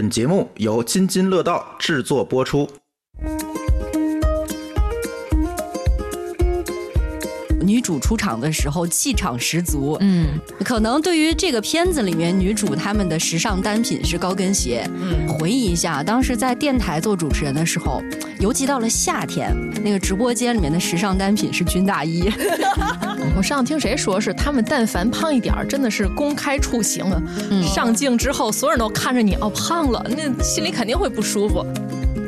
[0.00, 2.79] 本节目由津津乐道制作播出。
[7.90, 10.28] 主出场的时候气场十足，嗯，
[10.64, 14.88] 可能对于这个片子里面女主她们的时尚单品是高跟鞋。
[14.94, 18.00] 嗯，回忆一下，当时在电台做主持人的时候，
[18.38, 19.52] 尤其到了夏天，
[19.82, 22.30] 那个直播间里面的时尚单品是军大衣。
[23.36, 27.20] 我上次听谁说是他们但凡胖一点儿，真的是公开处刑了。
[27.64, 31.66] 上镜之后，所有人都看着你哦胖了，那心里肯定会不舒服。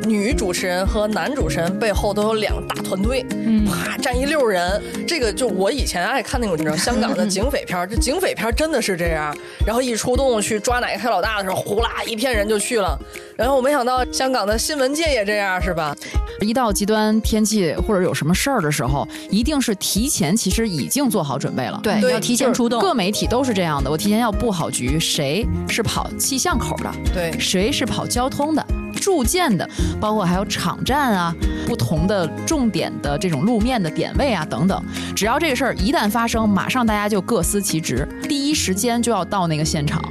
[0.03, 3.25] 女主持人和男主持人背后都有两大团队，
[3.65, 4.81] 啪站一溜人。
[5.07, 9.35] 这个就我以前爱看那种，你知道香港的警匪片，这警匪片真的是这样。
[9.65, 12.97] 然后一出动去抓哪个黑老大的时候，呼啦一片人就去了。
[13.35, 15.95] 然后我没想到香港的新闻界也这样，是吧？
[16.41, 21.79] 一到极端天气或者有什么事儿的时候，一定是提前其实已经做好准备了。
[21.81, 22.81] 对，要提前出动。
[22.81, 26.91] 各媒体都是这样的，我提前要布好局，谁是跑气象口的？
[27.13, 28.65] 对，谁是跑交通的？
[29.03, 31.35] 铸建的，包括还有场站啊，
[31.67, 34.81] 不同的重点的这种路面的点位啊等等，
[35.13, 40.01] 只要这个事儿一旦发生，马上大家就各司其职，第一时间就要到那个现场。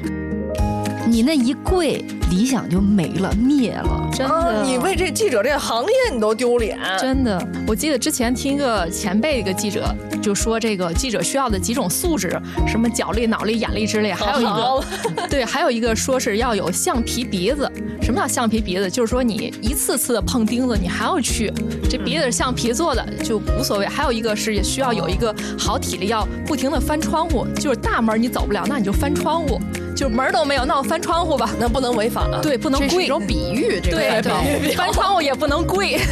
[1.13, 4.65] 你那一跪，理想就没了，灭了，真的。
[4.65, 7.47] 你为这记者这行业你都丢脸，真的。
[7.67, 14.85] 我记得之前听一个前辈一个记者就说，这个记者需要的几种素质，什么脚力、脑力、眼力之类，还有一个，
[15.29, 17.71] 对，还有一个说是要有橡皮鼻子。
[18.01, 18.91] 什么叫橡皮鼻子？
[18.91, 21.53] 就是说你一次次的碰钉子，你还要去，
[21.91, 23.85] 这鼻子是橡皮做的就无所谓。
[23.87, 29.61] 还有一个是也需要有一个好体力，要不停的翻窗户，就是大门你走不了，那你就翻窗户。
[29.95, 32.41] 就门都没有，那我翻窗户吧，那不能违法啊。
[32.43, 32.89] 对，不能跪。
[32.89, 35.99] 这是一种比喻，这个对， 翻窗户也不能跪。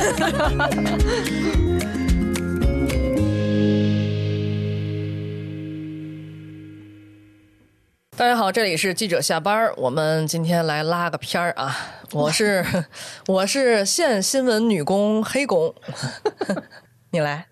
[8.16, 11.74] 大家好，这里是记者下班我们今天来拉个片儿啊。
[12.12, 12.64] 我是
[13.26, 15.74] 我是现新闻女工黑工，
[17.10, 17.46] 你来。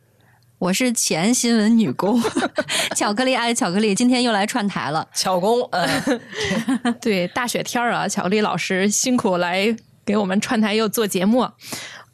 [0.58, 2.20] 我是前新闻女工，
[2.96, 5.06] 巧克力爱巧克力，今天又来串台了。
[5.14, 6.20] 巧工，嗯，
[7.00, 9.74] 对，大雪天儿啊，巧克力老师辛苦来
[10.04, 11.48] 给我们串台又做节目。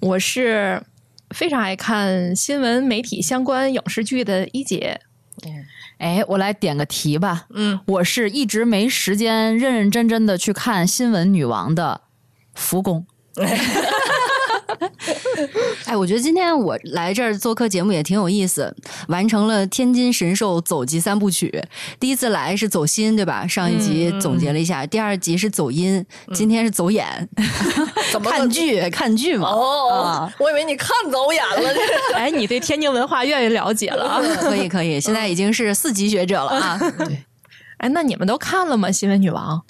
[0.00, 0.82] 我是
[1.30, 5.00] 非常爱看新闻媒体相关影视剧的一姐。
[5.46, 5.64] 嗯，
[5.96, 7.46] 哎，我来点个题吧。
[7.54, 12.02] 嗯，我是一直没时间认认真真的去看新闻女王的
[12.54, 13.06] 福工。
[15.86, 18.74] 哎，我觉得今天我来这儿做客节目也挺有意思，
[19.08, 21.62] 完成了天津神兽走集三部曲。
[21.98, 23.46] 第一次来是走心，对吧？
[23.46, 27.28] 上一集总结了一下，第二集是走音，今天是走眼。
[28.12, 28.88] 怎么看剧？
[28.90, 29.48] 看剧嘛。
[29.48, 31.74] 哦，我以为你看走眼了。
[32.14, 34.20] 哎，你对天津文化越来越了解了啊。
[34.40, 36.78] 可以，可以，现在已经是四级学者了啊。
[36.98, 37.24] 对。
[37.78, 38.90] 哎，那你们都看了吗？
[38.90, 39.62] 新闻女王？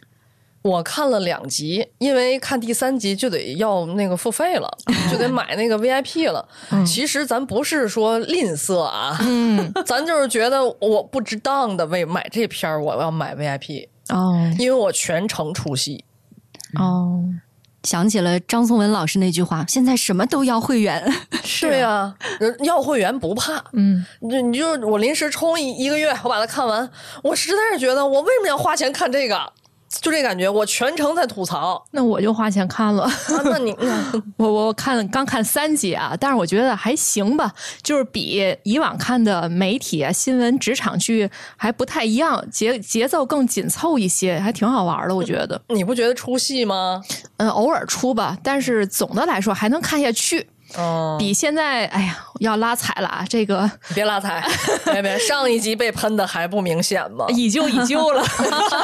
[0.65, 4.79] 我看了两集，因为看第三集就得要那个付费了，
[5.13, 6.47] 就得买那个 VIP 了。
[6.87, 16.03] 其实咱不是说吝啬啊，嗯， 咱就是觉得我不值当的为买这片儿，我要买 VIP 哦，因为我全程出戏
[16.79, 17.23] 哦。
[17.83, 21.05] 想起了张颂文老师那句话：“现在什么都要会员。
[21.61, 22.17] ”对啊，
[22.61, 26.91] 要会员不怕，嗯，你你就我临时充一一个月，我把它看完。
[27.23, 29.53] 我实在是觉得，我为什么要花钱看这个？
[30.01, 33.09] 就这感觉，我全程在吐槽，那我就花钱看了。
[33.45, 33.75] 那你，
[34.37, 45.15] 我我看刚看三集啊，但是我觉得还行吧，就是比以往看的媒体啊、新闻、职场剧还不太一样，节节奏更紧凑一些，还挺好玩的。
[45.15, 47.03] 我觉得，你不觉得出戏吗？
[47.39, 50.47] 嗯，偶尔出吧，但是总的来说还能看下去。
[50.77, 53.25] 哦，比现在，哎呀，要拉踩了啊！
[53.29, 54.45] 这个别拉踩，
[54.93, 57.27] 别别，上一集被喷的还不明显吗？
[57.29, 58.25] 以旧以旧了，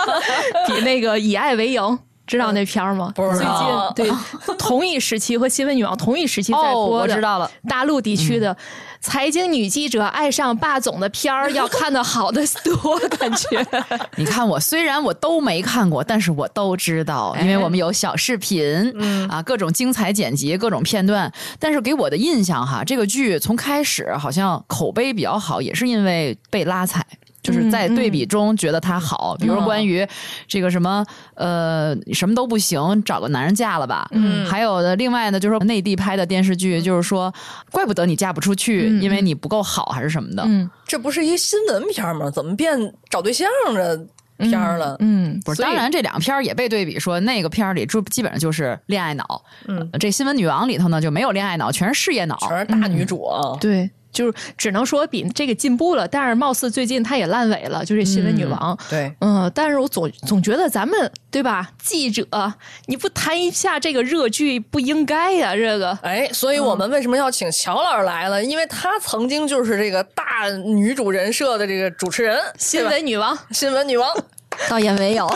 [0.66, 1.98] 比那个以爱为营，
[2.30, 3.12] 知道那片儿吗？
[3.14, 3.92] 不知道。
[3.94, 4.14] 最近
[4.46, 8.56] 对，同一时期和新闻女王同一时期在播的，我知道了，大陆地区的。
[9.02, 13.66] 财经女记者爱上霸总的片儿，要看的好的多， 感觉。
[14.16, 18.62] 你看我虽然我都没看过，但是我都知道，因为我们有小视频，
[18.94, 21.32] 嗯啊，各种精彩剪辑，各种片段。
[21.58, 27.06] 但是给我的印象哈，这个剧从开始好像口碑比较好，也是因为被拉踩。
[27.42, 30.06] 就是在对比中觉得他好，比如关于
[30.46, 31.04] 这个什么
[31.34, 34.06] 呃什么都不行，找个男人嫁了吧。
[34.12, 37.32] 嗯，还有的另外呢，就是说内地拍的电视剧，就是说
[37.70, 40.42] 怪不得你嫁不出去，因为你不够好还是什么的。
[40.46, 42.30] 嗯，这不是一新闻片吗？
[42.30, 42.76] 怎么变
[43.08, 44.06] 找对象的
[44.36, 44.96] 片了？
[45.00, 45.62] 嗯，不是。
[45.62, 49.42] 当然，这两片也被对比说，那个片里就基本上就是恋爱脑。
[49.66, 53.56] 嗯，这新闻女王里头呢就没有恋爱脑，全是事业脑，全是大女主啊。
[53.60, 53.90] 对。
[54.12, 58.76] 就是只能说比这个进步了，但是貌似最近她也烂尾了，就是新闻女王。
[58.88, 62.26] 对，嗯，但是我总总觉得咱们对吧，记者
[62.86, 65.98] 你不谈一下这个热剧不应该呀，这个。
[66.02, 68.42] 哎，所以我们为什么要请乔老师来了？
[68.42, 74.14] 因为她曾经就是这个大女主人设的这个主持人，新闻女王，新闻女王。
[74.68, 75.26] 倒也没有，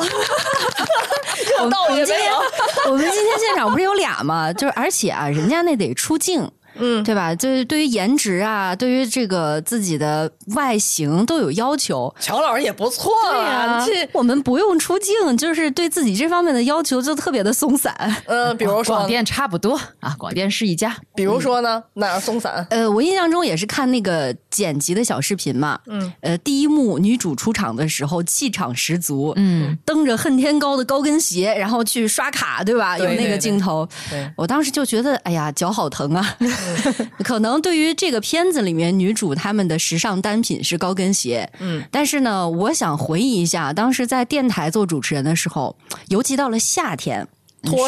[1.58, 2.90] 又倒也没有。
[2.90, 4.52] 我们今天现场不是有俩吗？
[4.52, 6.50] 就是而且啊，人家那得出镜。
[6.76, 7.34] 嗯，对吧？
[7.34, 12.12] 就是对于颜值啊，对于这个自己的外形都有要求。
[12.20, 17.94] 乔老师也不错啊，这我们不用出镜，就是对自己这方面的要求就特别的松散。
[18.26, 20.96] 嗯，比如说广电差不多啊，广电是一家。
[21.14, 22.66] 比如说呢，哪松散？
[22.70, 25.78] 呃，我印象中也是看那个剪辑的小视频嘛。
[25.86, 26.12] 嗯。
[26.20, 32.98] 呃，第一幕女主出场的时候气场十足，嗯，蹬着恨天高的高跟鞋，然后去刷卡，对吧？
[32.98, 33.88] 有那个镜头。
[34.10, 34.30] 对。
[34.36, 36.36] 我当时就觉得，哎呀，脚好疼啊。
[37.24, 45.76] 可能对于这个片子里面女主她们的时尚单品是高跟鞋，嗯，但是呢，我想回忆一下，当时在电台做主持人的时候，
[46.08, 47.26] 尤其到了夏天，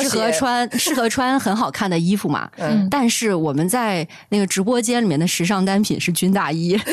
[0.02, 6.78] 适合穿 适合穿很好看的衣服嘛，嗯，但是我们在那个直播间里面的时尚单品是军大衣。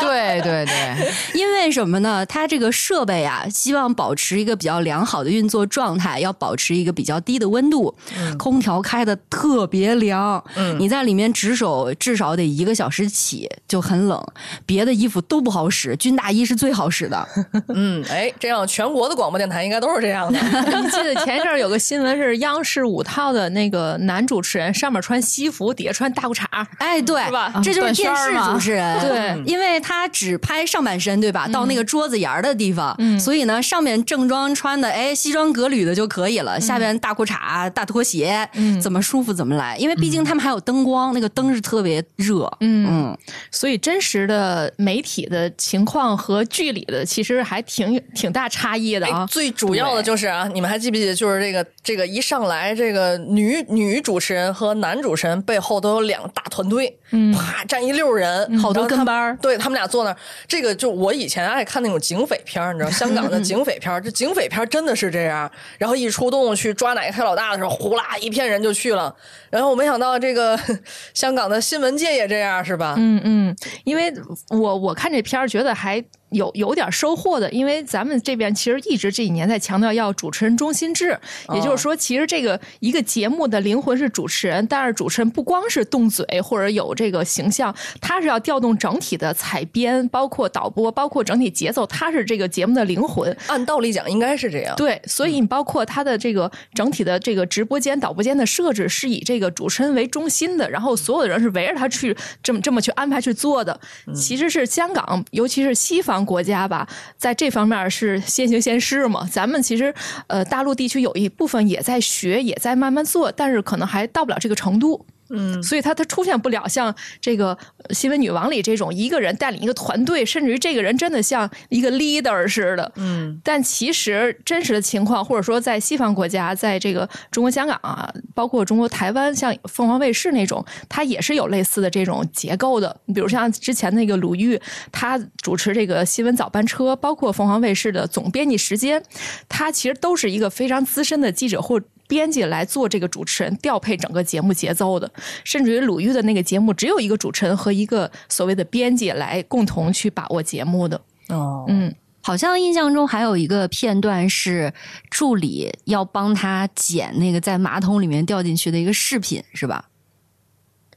[0.00, 2.26] 对对对，因为什么呢？
[2.26, 7.94] 它这个设备啊，希望保持一个比较良好的运作状态，要保持一个比较低的温度，
[8.36, 10.42] 空调开的特别凉。
[10.56, 14.20] 嗯，你在里面值守至少得一个小时起，就很冷。
[14.66, 17.28] 别的衣服都不好使，军大衣是最好使的。
[17.72, 20.38] 嗯，哎，这样全国的广播电台应该都是这样的。
[20.40, 26.44] 你记得前一阵有个新闻是央视五套的那个男主持人，上面穿西服，底下穿大裤衩。
[26.78, 27.52] 哎，对，是吧？
[27.62, 28.98] 这就是电视主持人。
[29.00, 29.92] 对，因为他。
[29.92, 31.46] 他只拍上半身，对吧？
[31.46, 36.58] 到那个桌子沿儿的地方，所以呢，上面正装穿的，哎，西装革履的就可以了。
[36.58, 38.48] 下边大裤衩、大拖鞋，
[38.82, 39.76] 怎么舒服怎么来。
[39.76, 42.50] 因为毕竟他们还有灯光，那个灯是特别热。
[42.60, 43.16] 嗯，
[43.50, 49.26] 所以真实的媒体的情况和剧里的其实还挺挺大差异的啊。
[49.26, 59.82] 最主要的就是啊，你们还记不记得，就是这个这个一上来，这个女女主持人和男主持人背后都有两个大团队，嗯啪站一溜人，好多跟班对他们俩。
[59.86, 65.50] 坐那儿，这个就我以前爱看那种警匪片你知道，香港的 警匪片这警匪片真的是这样。
[65.76, 69.14] 然后一出动去抓哪个黑老大的时候，呼啦一片人就去了。
[69.50, 70.58] 然后我没想到这个
[71.12, 72.94] 香港的新闻界也这样，是吧？
[72.96, 74.12] 嗯嗯，因为
[74.50, 76.02] 我我看这片儿觉得还。
[76.32, 81.18] 有有点收获的，因为咱们这边其实一直这几年在强调要主持人中心制，
[81.54, 93.36] 也就是说，其实这个一个节目的灵魂是主持人，但是主持人不光是动嘴或者有这个形象，他是要调动整体的采编，包括导播，包括整体节奏，他是这个节目的灵魂。
[93.48, 94.74] 按道理讲，应该是这样。
[94.76, 103.78] 对，所以你包括他的这个整体的这个直播间、导播间的设置，是以这个主持人为中心的，然后所有的人是围着他去这么这么去安排去做的。
[104.14, 106.21] 其实是香港，尤其是西方。
[106.24, 106.86] 国家吧，
[107.16, 109.28] 在这方面是先行先试嘛。
[109.30, 109.94] 咱们其实，
[110.26, 115.04] 呃，大陆地区有一部分也在学，也在慢慢做，但是可能还到不了这个程度。
[115.32, 117.56] 嗯，所以他他出现不了像这个
[117.90, 122.92] 新闻女王里这种一个人带领一个团队，甚至于这个人真的像一个 leader 似的。
[122.96, 132.94] 嗯，但其实真实的情况，或者说在西方国家，在这个中国香港啊，包括中国台湾，像凤凰卫视那种，它也是有类似的这种结构的。
[133.06, 139.02] 你比如像之前那个鲁豫，他主持这个新闻早班车，包括凤凰卫视的总编辑时间，
[139.48, 141.80] 他其实都是一个非常资深的记者或。
[142.06, 145.10] 编辑来做这个主持人，调配整个节目节奏的，
[145.44, 151.00] 甚至于鲁豫的那个节目，只有一个主持人和一个所谓的编辑来共同去把握节目的。
[151.28, 154.72] 哦，嗯，好像印象中还有一个片段是
[155.08, 159.86] 助理要帮他剪那个在马桶里面掉进去的一个饰品，是吧？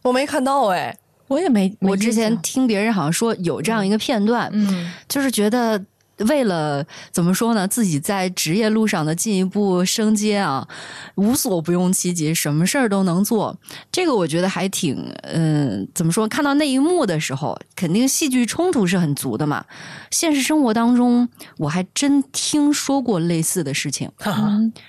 [0.02, 0.98] 我没看到哎，
[1.28, 5.86] 我也没，我之前听别人好像说有这样一个片段，嗯，就是觉得。
[6.20, 7.68] 为了怎么说呢？
[7.68, 10.68] 自己在职业路上的进一步升阶啊，
[11.16, 13.58] 无所不用其极，什么事儿都能做。
[13.92, 14.96] 这个我觉得还挺……
[15.24, 16.28] 嗯，怎么说？
[16.28, 19.66] 看到那一幕的时候，肯定戏剧冲突是很足的嘛。
[20.12, 24.10] 现实生活当中，我还真听说过类似的事情。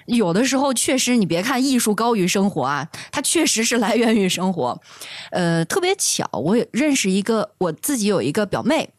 [0.06, 4.80] 有的时候确实，你别看艺术高于生活啊，它确实是来源于生活。
[5.32, 8.90] 呃，特别巧，我也认识一个，我自己有一个表妹。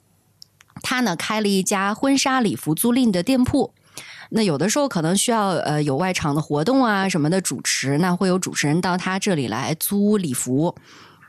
[0.82, 3.74] 他呢开了一家婚纱礼服租赁的店铺，
[4.30, 10.76] 那有的时候可能需要呃有外场的活动啊什么的主持，那会有主持人到他这里来租礼服。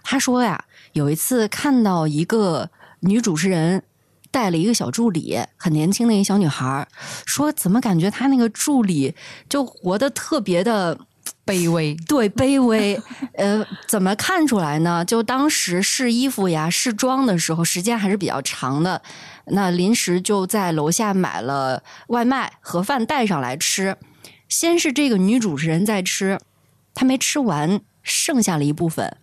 [0.02, 3.82] 他说呀，有一次看到一个女主持人
[4.30, 6.86] 带了一个小助理，很年轻的一个小女孩，
[7.26, 9.14] 说怎么感觉她那个助理
[9.48, 10.98] 就活得特别的。
[11.46, 11.94] 卑微。
[12.06, 13.00] 对，卑微。
[13.34, 15.04] 呃，怎么看出来呢？
[15.04, 19.02] 就当时试衣服呀、试妆的时候，时间还是比较长的。
[19.46, 23.96] 那临时就在楼下买了外卖盒饭带上来吃。
[24.48, 26.38] 先是这个女主持人在吃，
[26.94, 29.16] 她没吃完，剩下了一部分。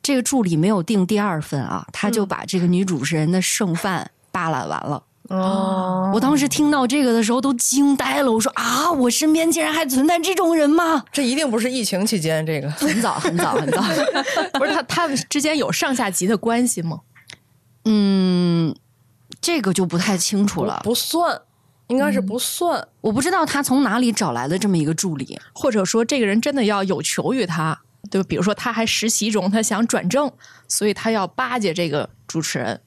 [0.00, 5.02] 这个助理没有订第二份啊，他就把这个女主持人的剩饭扒拉完了。
[5.28, 11.04] 哦，我当时听到这个的时候都惊呆了，我说啊，我身边竟然还存在这种人吗？
[11.12, 12.70] 这一定不是疫情期间这个。
[12.70, 13.82] 很早很早很早，
[14.58, 17.00] 不是他他们之间有上下级的关系吗？
[17.84, 18.74] 嗯，
[19.40, 20.80] 这个就不太清楚了。
[20.82, 21.38] 不算，
[21.88, 22.88] 应该是不算。
[23.02, 25.38] 我不知道他从哪里找来的这么一个助理。
[25.52, 27.78] 或者说这个人真的要有求于他，
[28.10, 28.26] 对吧？
[28.26, 30.32] 比如说他还实习中，他想转正，
[30.66, 32.80] 所以他要巴结这个主持人。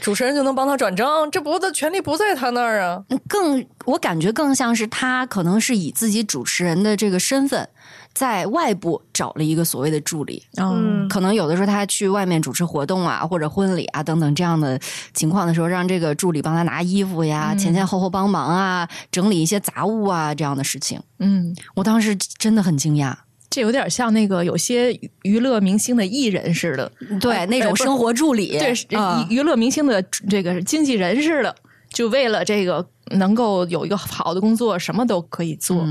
[0.00, 3.02] 主持人就能帮他转正，这不的权利不在他那儿啊。
[3.08, 7.68] 嗯更我感觉更像是他可能是以自己主持人的这个身份，
[8.12, 10.44] 在外部找了一个所谓的助理。
[10.56, 14.78] 嗯，可能有的时候他去外面主持活动啊，或者婚礼啊等等这样的
[15.12, 21.00] 情况的时候，让这个助理帮他拿衣服呀，前前后后帮忙啊，整理一些杂物啊这样的事情。
[21.18, 23.14] 嗯，我当时真的很惊讶，
[23.56, 28.74] 这有点像那个有些娱乐明星的艺人似的，对那种生活助理，对，
[29.30, 31.56] 娱娱乐明星的这个经纪人似的，
[31.88, 35.82] 就为了这个能够有一个好的工作，什么都可以做。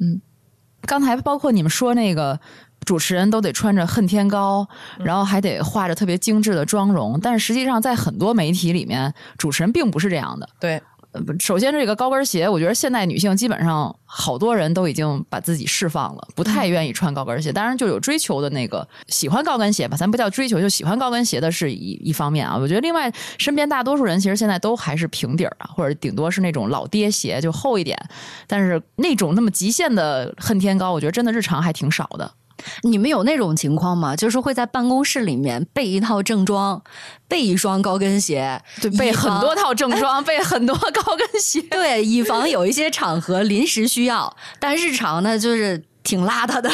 [0.00, 0.20] 嗯
[0.80, 2.40] 刚才包括你们说那个
[2.84, 4.66] 主持人都得穿着恨天高，
[4.98, 10.48] 然后还得画着特别精致的妆容，但是实际上在很多媒体里面，主持人并不是这样的。
[10.58, 10.82] 对，
[11.38, 17.52] 首先，这个高跟鞋，我觉得现代女性基本上好多人都已经把自己释放了，不太愿意穿高跟鞋。
[17.52, 22.56] 当然，就有追求的那个喜欢高跟鞋吧，咱不叫追求，就喜欢高跟鞋的是一一方面啊。
[22.56, 27.98] 我觉得另外，身边大多数人其实现在都还是平底儿啊，或者顶多是那种老爹鞋，就厚一点。
[28.46, 32.30] 但是那种那么极限的恨天高，我觉得真的日常还挺少的。
[32.82, 34.14] 你们有那种情况吗？
[34.16, 36.82] 就是会在办公室里面备一套正装，
[37.26, 41.60] 备一双高跟鞋，对，备很多套正装， 备很多高跟鞋。
[41.62, 46.70] 对，以防有一些场合临时需要，但日常呢就是挺邋遢的。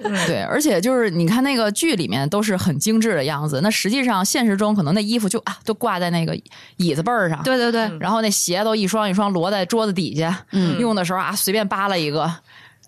[0.26, 6.38] 对，而且就是你看那个剧里面都是很精致的样子，那实际上现实中可能那衣服就啊都挂在那个
[6.76, 12.32] 椅子背儿上，对对对，然后那鞋都一双一双摞在桌子底下，嗯用的时候啊随便扒拉一个。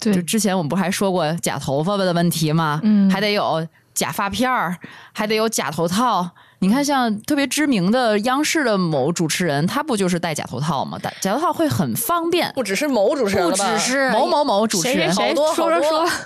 [0.00, 2.80] 对就之前我们不还说过假头发的问题吗？
[2.82, 4.76] 嗯还得有假发片儿，
[5.12, 6.28] 还得有假头套。
[6.62, 10.98] 你看，像特别知名的央视的某主持人，他不就是戴假头套吗？
[11.02, 12.52] 戴假头套会很方便。
[12.54, 16.16] 不只是某主持人不只是某某某主持人谁谁谁好多说说好多说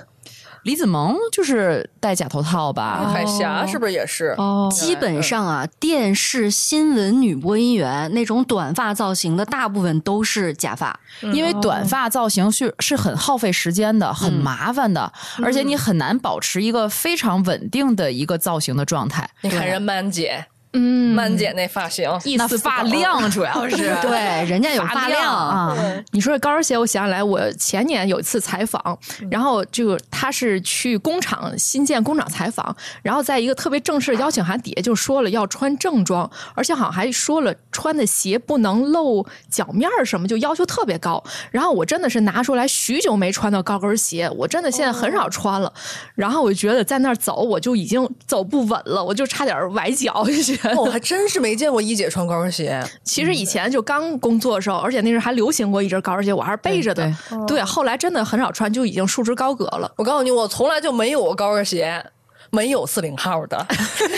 [0.64, 3.08] 李子萌就是戴假头套吧？
[3.12, 4.34] 海霞是不是也是？
[4.38, 10.98] 哦基本上啊，电视新闻女播音员那种短发造型的，大部分都是假发。
[11.32, 19.28] 因为短发造型是是很耗费时间的，很麻烦的，而且你很难保持一个非常稳定的一个造型的状态。
[19.42, 22.82] 你看人曼姐，嗯，曼姐那发型，意那发思不高。
[22.98, 23.76] 量主要是。
[24.02, 25.32] 对，人家有发发量。
[25.32, 25.76] 啊，
[26.10, 28.98] 你说这高跟鞋，我想起来，我前年有一次采访，
[29.30, 41.22] 然后就他是去工厂新建工厂采访，然后在一个特别正式的邀请函底下就说了要穿正装，而且好像还说了穿的鞋不能露脚面儿什么，就要求特别高。
[41.52, 45.72] 然后我真的是拿出来许久没穿的高跟鞋，我真的现在很少穿了。
[46.16, 50.24] 然后我就觉得在那儿走，我就已经走不稳了，我就差点崴脚。
[50.76, 52.82] 哦我还真是没见过一姐穿高跟鞋。
[53.02, 57.12] 其实以前就刚工作的时候，而且那时候还流行过一只高跟鞋，我还是背着的。
[57.46, 59.92] 对，后来真的很少穿，就已经束之高阁了。
[59.96, 62.04] 我告诉你，我从来就没有过高跟鞋，
[62.50, 63.66] 没有四零号的，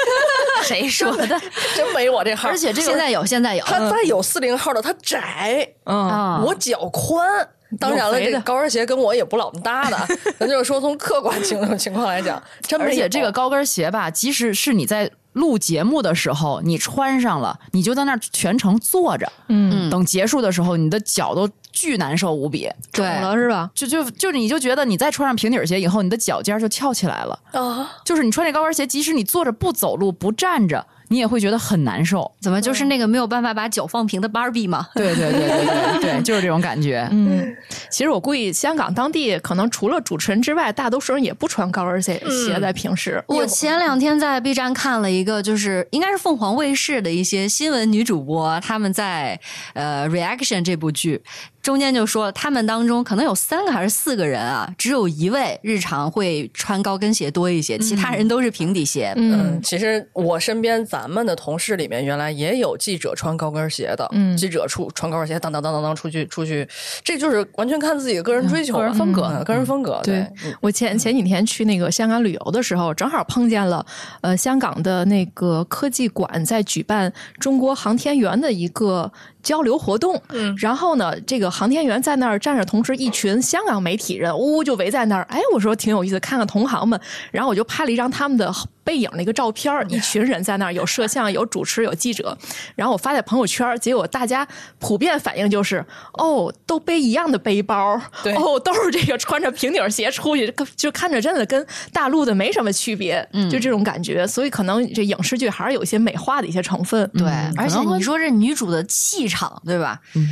[0.64, 1.26] 谁说的？
[1.74, 2.48] 真没我这号。
[2.48, 3.64] 而且这个现在有，现在有。
[3.64, 7.48] 它再有四零号的，它窄，嗯，啊，我脚宽。
[7.80, 9.98] 当然了，这个高跟鞋跟我也不老么搭的，
[10.38, 22.68] 咱就是说从客观情情况来讲，真没且这个高跟鞋吧，即使是你在录节目的时候，你穿上了，你就在那儿全程坐着，嗯，等结束的时候，你的脚都巨难受无比。
[22.90, 23.70] 肿了是吧？
[23.74, 27.38] 就就就，你就觉得你再穿上平底鞋以后，你的脚尖就翘起来了。
[27.52, 32.30] 啊，就是你穿这高跟鞋，即使你坐着不走路不站着，你也会觉得很难受。
[32.40, 34.88] 怎么就是那个没有办法把脚放平的芭比吗？
[34.94, 37.06] 对对对对对对，就是这种感觉。
[37.12, 37.54] 嗯，
[37.90, 43.22] 其实我估计香港当地可能除了主持人之外，大多数人也不穿高跟鞋鞋在平时。
[43.26, 49.38] 我前两天在 B 站看了一个，就是应该是凤凰卫视的一些新闻女主播，他们在
[49.75, 51.22] 呃《Reaction》这部剧，
[51.66, 59.12] 中间就说他们当中可能有三个还是四个人啊，只有一位日常会穿高跟鞋多一些，其他人都是平底鞋。
[59.16, 64.08] 嗯，其实我身边咱们的同事里面，原来也有记者穿高跟鞋的。
[64.12, 66.68] 嗯，记者出穿高跟鞋，当当当当当出去出去，
[67.02, 70.00] 这就是完全看自己个人追求、个人风格、个人风格。
[70.04, 70.25] 对
[70.61, 73.85] 我前前几天去那个香港旅游的时候，正好碰见了
[74.20, 79.11] 呃香港的那个科技馆在举办中国航天员的一个。
[79.46, 85.22] 交流活动，嗯，然后呢，这个航天员在那儿站着，同时一群香港媒体人呜呜就围在那儿。
[85.30, 87.00] 哎，我说挺有意思，看看同行们。
[87.30, 88.52] 然后我就拍了一张他们的
[88.86, 92.36] 背影的一个照片，一群人在那儿，有摄像， 有主持，有记者。
[92.74, 94.46] 然后我发在朋友圈，结果大家
[94.78, 104.26] 普遍反应就是：哦，都背一样的背包，对，哦，都是这个穿着平底鞋出去，就看着真的跟大陆的没什么区别，嗯，就这种感觉。
[104.26, 107.28] 所以可能这影视剧还是有一些美化的一些成分，对。
[107.56, 109.36] 而且你说这女主的气场。
[109.36, 110.00] 场对吧？
[110.14, 110.26] 嗯，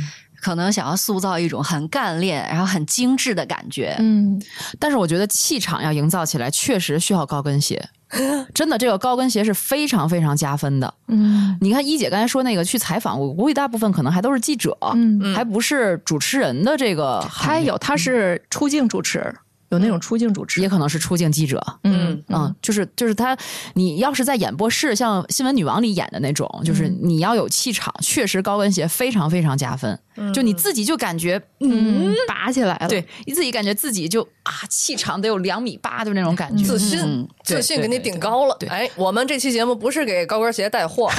[0.45, 3.95] 可能想要塑造一种很干练，然后很精致的感觉。
[3.97, 4.39] 嗯，
[4.79, 7.83] 但是我觉得气场要营造起来，确实需要高跟鞋。
[8.53, 10.93] 真的，这个高跟鞋是非常非常加分的。
[11.07, 17.27] 嗯，你看一姐刚才说那个去采访，我估计大部分可能还都是记者，嗯，还不是主持人的这个。
[17.33, 19.35] 他有，他是出镜主持。
[19.75, 21.61] 有那种出镜主持，也可能是出镜记者。
[21.83, 23.37] 嗯嗯，就是就是他，
[23.73, 29.99] 你要是在演播室，像《新闻女王》里演的那种，就是你要有气场，确实高跟鞋非常非常加分。
[30.33, 38.57] 就你自己就感觉嗯拔起来了，对你自己感觉自己就啊气场得有两米八，就那种感觉，自信自信给你顶高了。
[38.69, 41.11] 哎，我们这期节目不是给高跟鞋带货，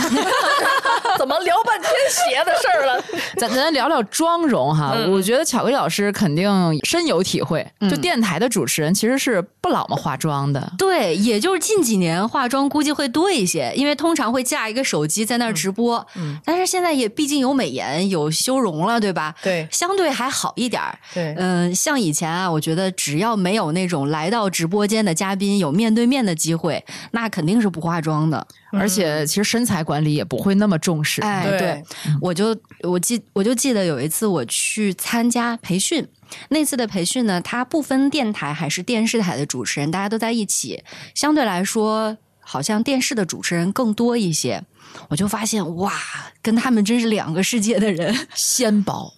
[1.19, 3.05] 怎么聊半天鞋的事儿了？
[3.37, 6.51] 咱咱聊聊妆容哈，我觉得巧克力老师肯定
[6.85, 7.67] 深有体会。
[7.91, 16.07] 就电台的主持人其实是不老么化妆的，对，也就是近几年化妆估计会多一些，因为通常会架一个手机在那儿直播。
[16.15, 18.77] 嗯，但是现在也毕竟有美颜，有修容。
[18.77, 19.35] 了对吧？
[19.43, 20.99] 对，相对还好一点儿。
[21.15, 28.47] 对，嗯，像以前啊，我觉得只要没有那种来到直播间的嘉宾有面对面的机会，那肯定是不化妆的。
[28.73, 31.23] 而且，其实身材管理也不会那么重视。
[31.23, 31.83] 哎，对，
[32.21, 36.07] 我就我记我就记得有一次我去参加培训，
[36.49, 40.83] 那次的培训呢，它不分电台还是电视台的主持人，大家都在一起，
[41.15, 44.63] 相对来说，好像电视的主持人更多一些。
[45.09, 45.93] 我就发现哇，
[46.41, 49.13] 跟他们真是两个世界的人， 纤薄。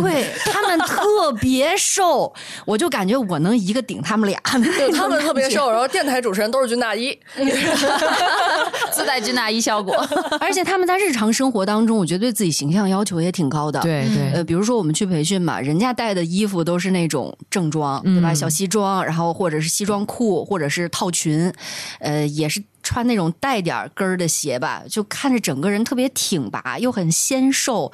[0.00, 2.32] 对他们特别瘦，
[2.64, 4.40] 我就感觉我能一个顶他们俩。
[4.76, 7.18] 对他们特别瘦，然后电台主持人都是军大衣，
[8.92, 9.94] 自带军大衣效果。
[10.40, 13.80] 而且他们在日常生活当中，我觉得对自己形象要求也挺高的。
[13.80, 18.32] 对对，呃，比如说我们去培训嘛，人家带的衣服都是那种正装，对吧？
[18.32, 21.52] 小西装，然后或者是西装裤，或者是套裙，
[22.00, 22.62] 呃，也是。
[22.82, 27.90] 穿那种带点跟儿的鞋吧，就看着整个人特别挺拔，又很纤瘦，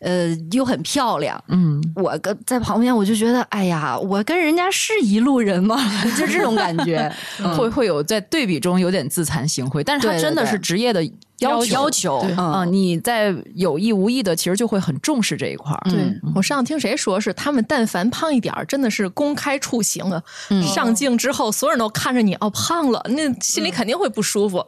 [0.00, 1.42] 呃，又很漂亮。
[1.48, 5.76] 嗯，我跟在旁边，我就觉得，哎呀，我跟人家是一路人吗？
[6.16, 7.12] 就这种感觉，
[7.56, 9.82] 会会有在对比中有点自惭形秽。
[9.84, 11.00] 但是他真的是职业的。
[11.40, 12.64] 要要求啊！
[12.64, 15.90] 你在有意无意的，其实就会很重视这一块儿。
[15.90, 15.98] 对
[16.34, 20.22] 我上次听谁说是他们，但凡胖一点儿，真的是公开处刑啊！
[20.62, 24.64] 上镜之后，所有人都看着你哦，胖了，那心里肯定会不舒服。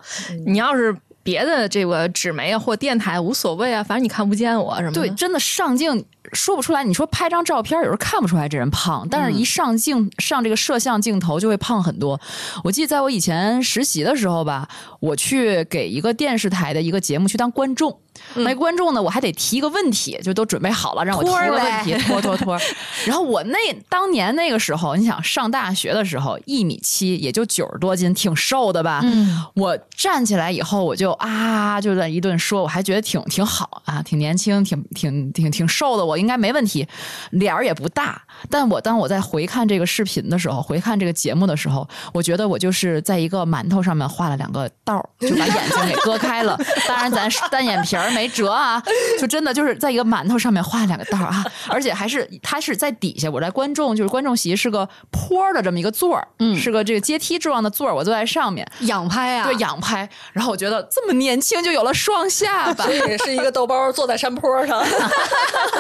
[0.47, 4.93] 你要是别的这个纸媒啊或电台无所谓啊，反正你看不见我什么？
[4.93, 6.05] 对，真的上镜。
[6.33, 12.21] 说不出来，你说拍张照片，有时候看不出来这人胖，但是一上镜上这个摄像镜头就会胖很多。
[12.65, 14.69] 我记得在我以前实习的时候吧，
[15.01, 17.99] 我去给一个电视台的一个节目去当观众。
[18.35, 19.03] 那观众呢？
[19.03, 22.59] 我还得提一个问题，就都准备好了，让我提个问题，拖拖拖。
[23.07, 23.57] 然后我那
[23.89, 29.01] 当年那个时候，你想上大学的时候，一米七，也就九十多斤，挺瘦的吧？
[29.03, 29.43] 嗯。
[29.55, 36.87] 我站起来以后，我就啊，就在一顿说，我还觉得挺挺好啊，挺年轻，挺挺挺挺瘦的，我应该没问题，
[37.31, 38.23] 脸儿也不大。
[38.49, 46.59] 但我当我在回看这个视频的时候，回看这个节目的时候，我觉得我就是在一个馒头上面画了两个道儿， 就把眼睛给割开了。
[46.87, 48.11] 当然，咱单眼皮儿。
[48.13, 48.83] 没辙啊，
[49.19, 64.85] 就真的就是在一个馒头上面画两个道啊，而且还是他是在底下，我在观众就是观众席是个坡的这么一个座儿，嗯，是个这个阶梯状的座儿，我坐在上面仰拍啊，对仰拍，然后我觉得这么年轻就有了双下巴， 也是一个豆包坐在山坡上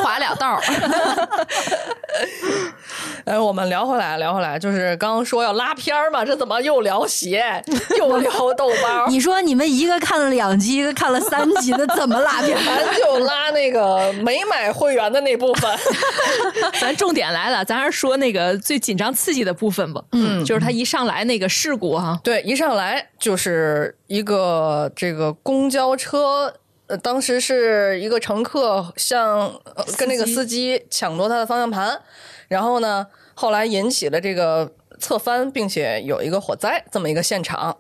[0.02, 0.62] 划 俩道儿。
[3.24, 7.62] 哎，我们聊回来，聊回来，就是刚刚说要拉片儿嘛，这怎么又聊鞋，
[7.96, 9.06] 又聊豆包？
[9.08, 12.56] 你说你们一个看了两集，一个看了三集的，怎么拉片？
[12.64, 15.78] 咱就拉那个没买会员的那部分。
[16.80, 20.02] 咱重点来了，咱还是说那个最紧张刺激的部分吧。
[20.12, 26.52] 嗯，就是他一上来那个事故哈，对，一上来就是一个这个公交车。
[26.88, 32.00] 呃，当时是一个乘客向、呃、跟那个司机抢夺他的方向盘，
[32.48, 37.78] 然后呢，后来引起了这个侧翻，并且有一个火灾这么一个现场，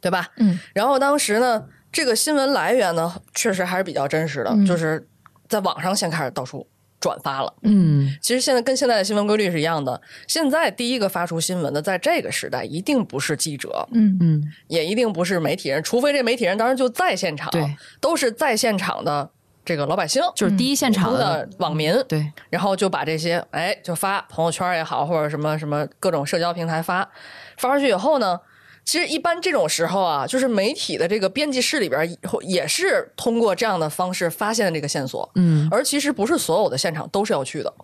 [0.00, 0.28] 对吧？
[0.38, 0.58] 嗯。
[0.74, 5.06] 然后当时呢，这个新闻来源呢，确实还是比较真实的，就是
[5.48, 6.66] 在网上先开始到处
[7.06, 7.54] 转发了。
[7.62, 10.00] 嗯，其实现在跟现在的新闻规律是一样的。
[10.26, 14.18] 现在第一个发出新闻的，在这个时代一定不是记者，嗯。
[14.20, 19.30] 嗯，也一定不是媒体人，除非这媒体人当时就在现场，对，都是在现场的
[19.64, 27.08] 这个老百姓，就是第一现场的网民，对，然后就把这些哎就发朋友圈也好，或者什么什么各种社交平台发，
[27.56, 28.40] 发出去以后呢。
[28.86, 37.74] 其实一般这种时候啊，就是媒体的这个编辑室里边也是通过这样的方式发现这个线索，嗯，而其实不是所有的现场都是要去的。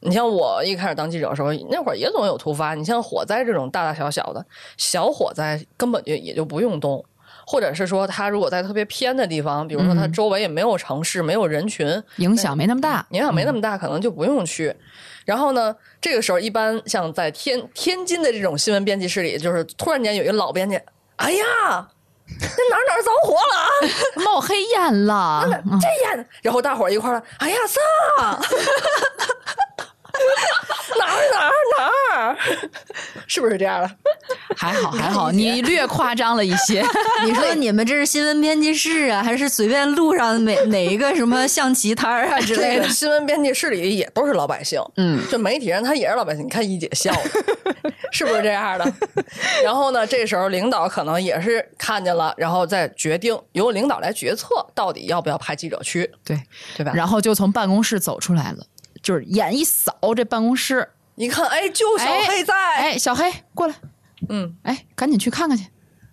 [0.00, 2.74] 你像我一开始当记者的时候，那会儿也总有突发。
[2.74, 4.44] 你像火灾这种大大小小的
[4.76, 7.02] 小火灾，根本就也就不用动，
[7.46, 14.74] 或者是说他如果在特别偏的地方，比如说他周围也没有城市、没有人群，影响没那么大，影响没那么大，可能就不用去。
[15.24, 20.78] 然后呢，这个时候一般像在天天津的这种新闻编辑室里，就是突然间有一个老编辑，
[21.16, 21.44] 哎呀，
[22.26, 23.68] 那哪儿哪儿着火了啊，
[24.24, 25.44] 冒黑烟了，
[25.80, 28.40] 这烟，然后大伙儿一块儿，哎呀，啥？
[30.98, 31.84] 哪儿哪儿哪
[32.16, 32.36] 儿？
[33.26, 33.90] 是不是这样的？
[34.56, 36.84] 还好还好， 你略夸张了一些。
[37.24, 42.88] 你说你们这是新闻编辑室啊，还是随便路上哪哪一个什么象棋摊儿啊之类的？
[42.88, 46.44] 新闻编辑室里也都是老百姓，嗯，就媒体人他也是老百姓。
[46.44, 48.92] 你看一姐笑的，是不是这样的？
[49.64, 56.40] 然后呢，这时候领导可能也是看见了，然后再决定由领导来决策，到底要不要派记者去，对
[56.76, 56.92] 对吧？
[56.94, 58.64] 然后就从办公室走出来了，
[59.04, 63.74] 就是眼一扫这办公室，一看，哎，就小黑在，哎，小黑过来，
[64.30, 65.66] 嗯，哎，赶紧去看看去。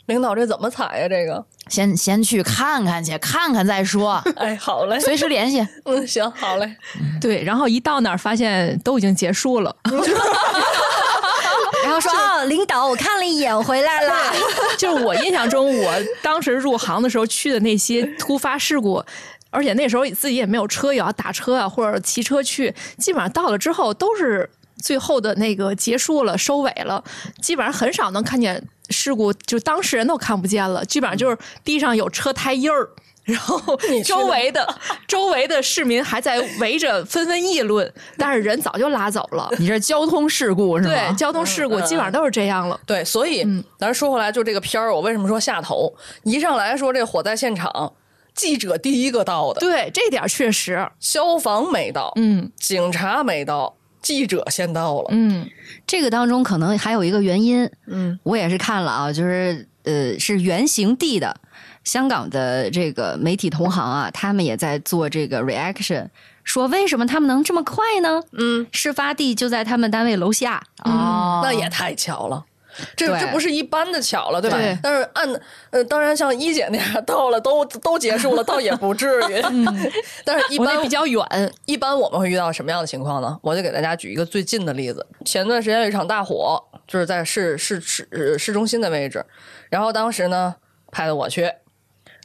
[0.08, 1.08] 领导这怎么踩呀？
[1.08, 4.21] 这个，先先去看看去，看看再说。
[4.36, 5.65] 哎，好嘞，随时联系。
[5.86, 6.75] 嗯，行，好嘞。
[7.21, 9.73] 对，然后一到那儿发现都已经结束了，
[11.86, 14.13] 然后说哦，领导，我看了一眼，我回来了。
[14.77, 19.01] 就是我印象中，我当时入行的时候去的那些突发事故。
[19.51, 22.73] 而且那时候自己也没有车，也要打车啊，或者骑车去。
[22.97, 24.49] 基本上到了之后，都是
[24.81, 27.03] 最后的那个结束了，收尾了。
[27.41, 30.83] 基本上很少能看见事故，就当事人都看不见了。
[30.85, 32.89] 基本上就是地上有车胎印儿，
[33.25, 33.61] 然后
[34.05, 34.75] 周围的
[35.07, 39.51] 周围的市民还在围着纷纷议论，但是人早就拉走了。
[39.59, 40.89] 你这交通事故是吧？
[41.11, 42.79] 对，交通事故基本上都是这样了。
[42.85, 43.45] 对，所以
[43.77, 45.93] 咱说回来，就这个片儿，我为什么说下头？
[46.23, 47.93] 一上来说这火灾现场。
[48.33, 55.49] 记者第一个到的，对这点确实，消防没到，嗯，警察没到，记者先到了，嗯，
[55.85, 61.35] 这个当中可能还有一个原因，嗯，我也是看了啊，就是呃，是原型地的
[61.83, 66.07] 香港的这个媒体同行啊，他们也在做这个 reaction，
[66.43, 68.21] 说为什么他们能这么快呢？
[68.31, 72.45] 嗯，事发地就在他们单位楼下，哦，那也太巧了。
[72.95, 74.57] 这这不是一般的巧了，对吧？
[74.57, 79.41] 对但是按呃，当然像一姐那样到了都都结束了，倒也不至于。
[80.23, 81.23] 但是一般比较远，
[81.65, 83.38] 一般我们会遇到什么样的情况呢？
[83.41, 85.05] 我就给大家举一个最近的例子。
[85.25, 89.25] 前段时间有一场大火，就是在市市市呃市中心的位置，
[89.69, 90.55] 然后当时呢
[90.91, 91.51] 派的我去，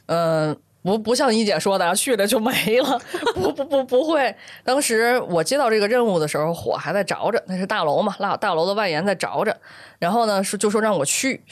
[0.07, 3.01] 嗯、不不像一姐说的去了就没了，
[3.35, 4.33] 不不不不会。
[4.63, 9.57] 当时我接到这个任务的时候，火还在着着，那是大楼嘛，大大楼的外延在着着。
[9.99, 11.43] 然后呢是就说让我去，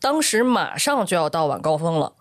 [0.00, 2.12] 当时马上就要到晚高峰了。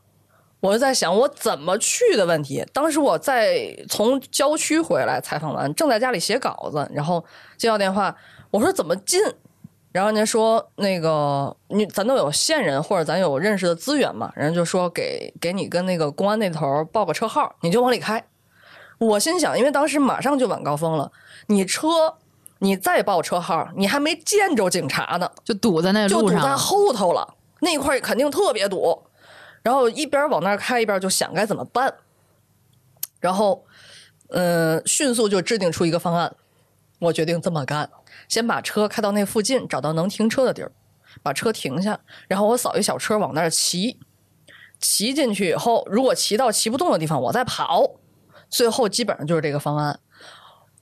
[0.61, 2.63] 我就在想我怎么去的问题。
[2.71, 7.25] 当时我在从郊区回来采访完，正在家里写稿子，然后
[7.57, 8.15] 接到电话，
[8.51, 9.19] 我说怎么进？
[9.91, 18.23] 然后人家说那个你咱都有线人或者咱有认识的资源嘛，人家就说给给你跟那个公安那头报个车号，你就往里开。
[18.97, 21.11] 我心想，因为当时马上就晚高峰了，
[21.47, 22.15] 你车
[22.59, 26.55] 你再报车号，你还没见着警察呢，就堵在那就堵在。
[26.55, 29.03] 后头了，那块肯定特别堵。
[29.63, 31.93] 然后一边往那儿开，一边就想该怎么办。
[33.19, 33.63] 然后，
[34.29, 36.35] 嗯、迅速就制定出一个方案。
[36.99, 37.89] 我决定这么干：
[38.31, 40.71] 先把车开到那附近，找到能停车的地儿，
[41.21, 43.99] 把车停下，然后我扫一小车往那儿骑。
[44.79, 47.97] 骑进去以后，如果骑到骑不动的地方，我再跑。
[48.49, 49.99] 最后基本上就是这个方案。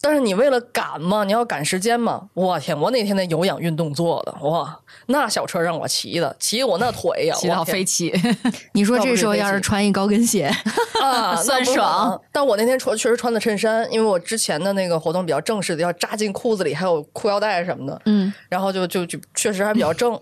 [0.02, 2.30] 但是你为了赶嘛，你要赶时间嘛。
[2.34, 8.14] 我天，我那天那有氧运动做的哇，那小车让我骑的，骑我那腿呀， 骑到我飞起，
[8.74, 10.50] 你说这时候要是穿一高跟鞋，
[11.04, 12.20] 啊，算爽。
[12.32, 18.02] 但我那天穿确实穿的衬衫，因为我之前的那个活动比较正式的，要扎进裤子里，还有裤腰带什么的。
[18.06, 20.18] 嗯，然后就就就确实还比较正。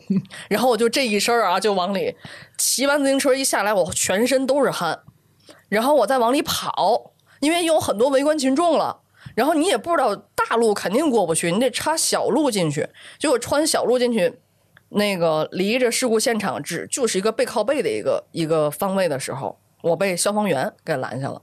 [0.50, 2.16] 然后我就这一身啊，就往里
[2.58, 5.00] 骑完自行车一下来，我全身都是汗。
[5.70, 7.12] 然后我再往里跑，
[7.42, 9.02] 因为有很多围观群众了。
[9.38, 12.90] 然后你也不知道大路肯定过不去，你得插小路进去。
[13.20, 14.40] 结果穿小路进去，
[14.90, 21.40] 那个离着事故现场只就是一个背靠背的一个一个方位的时候，我被消防员给拦下了。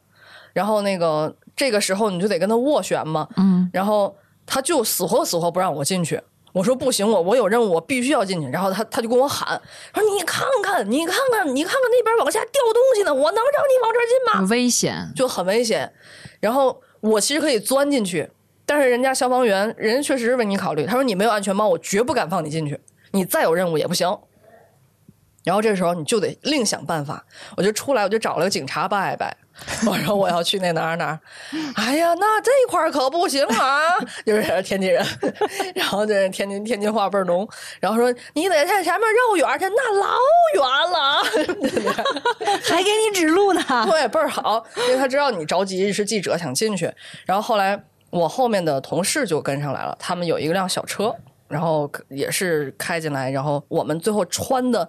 [0.53, 6.21] 然后那个这个时候你就得跟他斡旋嘛，嗯，然后他就死活死活不让我进去。
[6.53, 8.49] 我说不行，我我有任务，我必须要进去。
[8.49, 9.61] 然后他他就跟我喊，
[9.95, 14.49] 说你看看，你看看，你看看那边往下掉东西呢，我能让你往这儿进吗？
[14.51, 15.93] 危险，就很危险。
[16.41, 18.31] 然后我其实可以钻进去，
[18.65, 20.87] 但是人家消防员，人家确实是为你考虑。
[20.87, 22.81] 他说你没有安全帽，我绝不敢放你进去。
[23.11, 24.09] 你再有任务也不行。
[25.45, 27.23] 然后这时候你就得另想办法。
[27.59, 29.37] 我就出来，我就找了个警察拜拜。
[29.87, 31.19] 我说我要去那哪儿哪儿。
[31.77, 33.81] 哎呀，那这块儿可不行啊！
[34.27, 35.05] 就是天津人，
[35.75, 37.49] 然后这天津天津话倍儿浓。
[37.81, 40.19] 然后说你得在前面绕远去，那老
[40.55, 42.05] 远了。
[42.65, 43.63] 还给你指路呢。
[43.91, 46.93] 对，倍儿好，因为他知道你着急是记者想进去。
[47.25, 51.15] 然后后来我后面的同事就跟上来了，他们有一辆小车，
[51.55, 54.89] 然后也是开进来，然后我们最后穿的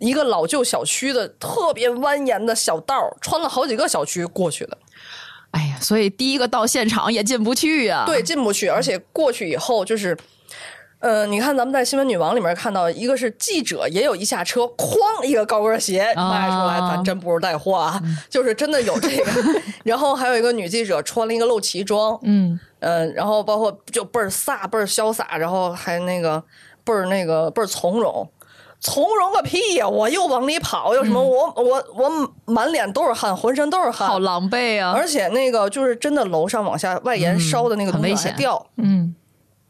[0.00, 4.78] 一个老旧小区的特别蜿蜒的小道，穿了好几个小区过去的。
[5.50, 10.16] 哎呀，所以第一个到现场也进不去呀、对，进不去，而且过去以后就是。
[10.98, 18.00] 呃，你看，咱们在新闻女王里面看到，一个是记者，也有一下车，哐一个高跟鞋迈出来，咱真不是带货啊，
[18.30, 19.30] 就是真的有这个。
[19.84, 26.42] 然后还有一个女记者穿了一个露脐装，嗯，呃，然后包括就倍儿飒，倍儿潇洒，然后还那个
[26.84, 28.28] 倍儿那个倍儿从容。
[28.78, 29.88] 从容个屁呀！
[29.88, 31.20] 我又往里跑，又什么？
[31.20, 34.92] 我我我满脸都是汗，浑身都是汗，好狼狈啊！
[34.92, 39.14] 而且那个就是真的楼上往下外延烧的那个东西掉，嗯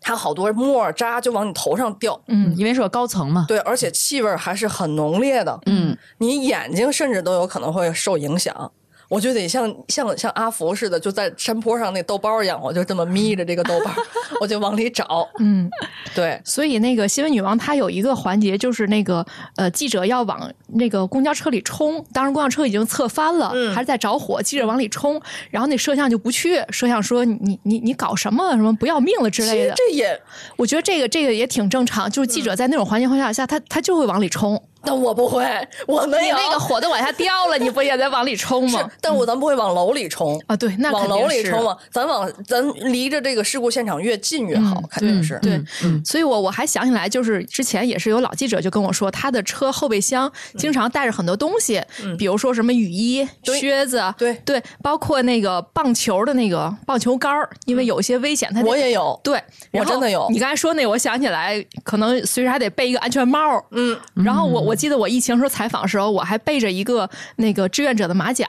[0.00, 2.20] 它好多沫儿渣就往你头上掉。
[2.26, 8.72] 嗯，因为是个高层嘛，对，而且气味还是很浓烈的，嗯，你眼睛甚至都有可能会受影响。
[9.08, 13.90] 我就得像像像阿福似的，就在山坡上那豆包一样，我就这么眯着这个豆包，
[14.40, 15.28] 我就往里找。
[15.38, 15.70] 嗯，
[16.14, 19.24] 对，所以那个新闻女王她有一个环节，就是那个
[19.56, 29.70] 呃记者要往那个公交车里冲，当时公交车已经侧翻了，嗯还是在着火，记者往里冲，然后那摄像就不去，摄像说你你你搞什么什么不要命了之类的。
[29.70, 30.20] 实这也，
[30.56, 34.60] 我觉得这个这个也挺正常，就是记者在那种环境环境下，他他就会往里冲。
[34.86, 35.44] 但我不会，
[35.86, 40.40] 我没有你那个火都往下掉了，你不也得往里冲 吗？，但我咱不会往楼里冲。
[40.46, 45.38] 啊，对，那往肯定是楼里冲嘛，咱往咱离着这个事故现场越近越好，嗯肯定是。
[45.42, 45.60] 对，
[46.04, 51.82] 所以我我还想起来，就是之前也是有老记者就跟我说，他的车后备箱经常带着很多东西，
[52.16, 59.18] 比如说什么雨衣、靴子，对对，包括那个棒球的那个棒球杆儿，因为有些危险，他我也有。
[59.24, 63.64] 对，我真的有你刚才说那，我想起来，可能随时还得备一个安全帽。
[63.70, 68.46] 嗯，然后我我记得我疫情时候采访的时候，我还背着一个那个志愿者的马甲，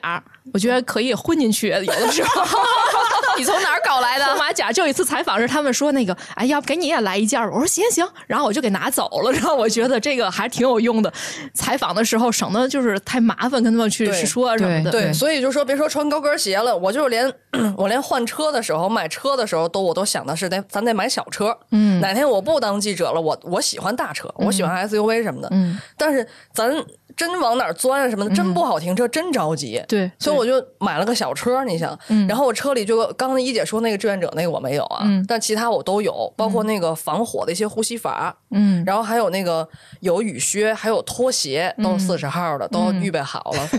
[0.53, 2.45] 我觉得可以混进去，有的时候。
[3.37, 4.25] 你从哪儿搞来的？
[4.25, 7.51] 红马甲就有一次采访时，他们说那个，哎，要不给你也来一件儿？
[7.51, 9.31] 我说行行，然后我就给拿走了。
[9.31, 11.11] 然后我觉得这个还挺有用的，
[11.53, 14.91] 采访的时候省得就是太麻烦，跟他们去对说什么的。
[14.91, 17.31] 对，对所以就说别说穿高跟鞋了，我就是连
[17.77, 21.57] 我连换车的时候、买车的时候都我都想的是得咱得买小车。
[21.71, 25.47] 嗯哪天我不当记者了，我我喜欢大车，我喜欢 SUV 什么的。
[25.51, 26.71] 嗯，但是咱
[27.17, 29.83] 真往哪儿钻啊什么的，真不好停车，真着急。
[29.87, 32.27] 对所以我就买了个小车，你想，嗯。
[32.27, 35.25] 然后我车里就刚才一姐说那个志愿者那个我没有啊，嗯。
[35.27, 38.83] 但其他我都有，包括那个防火的一些呼吸阀，嗯。
[38.85, 39.67] 然后还有那个
[40.01, 43.69] 有雨靴，还有拖鞋，都是四十号的，都预备好了。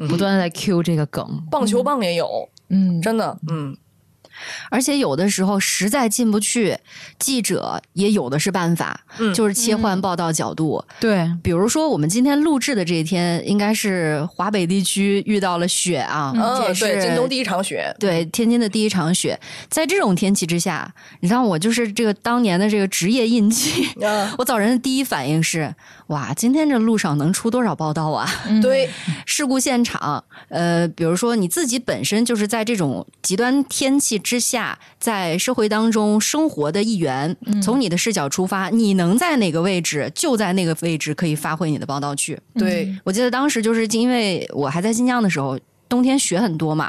[0.08, 3.76] 不断的在 Q 这个梗，棒球棒也有，嗯，真的，嗯，
[4.70, 6.76] 而且有的时候实在进不去，
[7.18, 10.84] 记者也有的是办法，嗯就是切换报道角度。
[11.00, 19.38] 对，比如说，我们今天录制的这一天，应该是华北地区遇到了雪啊，这嗯，也是对，京东第一场雪，对天津的第一场雪。
[19.68, 25.74] 在这种天气之下，你让我就是这个当年的这个职业印记，啊， 我早晨的第一反应是：
[26.08, 28.28] 哇，今天这路上能出多少报道啊？
[28.62, 28.88] 对，
[29.26, 42.38] 事故现场，呃，比如说你自己本身就是在这种极端天气之下，在社会当中生活的一员，从你的视角出发，你能在哪个位置，就在那个位置可以发挥你的报道去。
[42.54, 46.88] 对，我记得当时就是因为我还在新疆的时候，冬天雪很多嘛，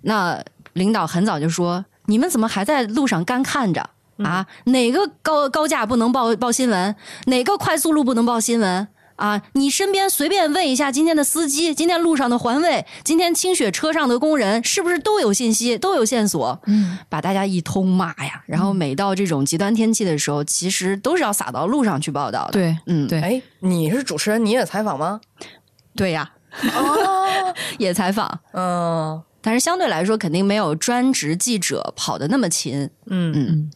[0.00, 3.90] 那领导很早就说：“你们怎么还在路上干看着
[4.24, 4.46] 啊？
[4.64, 6.96] 哪个高高架不能报报新闻？
[7.26, 8.88] 哪个快速路不能报新闻？”
[9.18, 9.42] 啊！
[9.52, 16.58] 你身边随便问一下今天的司机、今天路上的环卫、今天清雪车上的工人，是不是都有信息、都有线索？
[16.66, 18.42] 嗯，把大家一通骂呀！
[18.46, 25.20] 然后每到这种极端天气的时候，其实都是要撒到路上去报道的。，对，嗯，对哎，你是主持人，你也采访吗？
[25.94, 26.30] 对呀。
[26.74, 28.40] 哦， 也采访。
[28.52, 32.90] 嗯但是相对来说，肯定没有专职记者跑的那么勤。
[33.06, 33.70] 嗯嗯，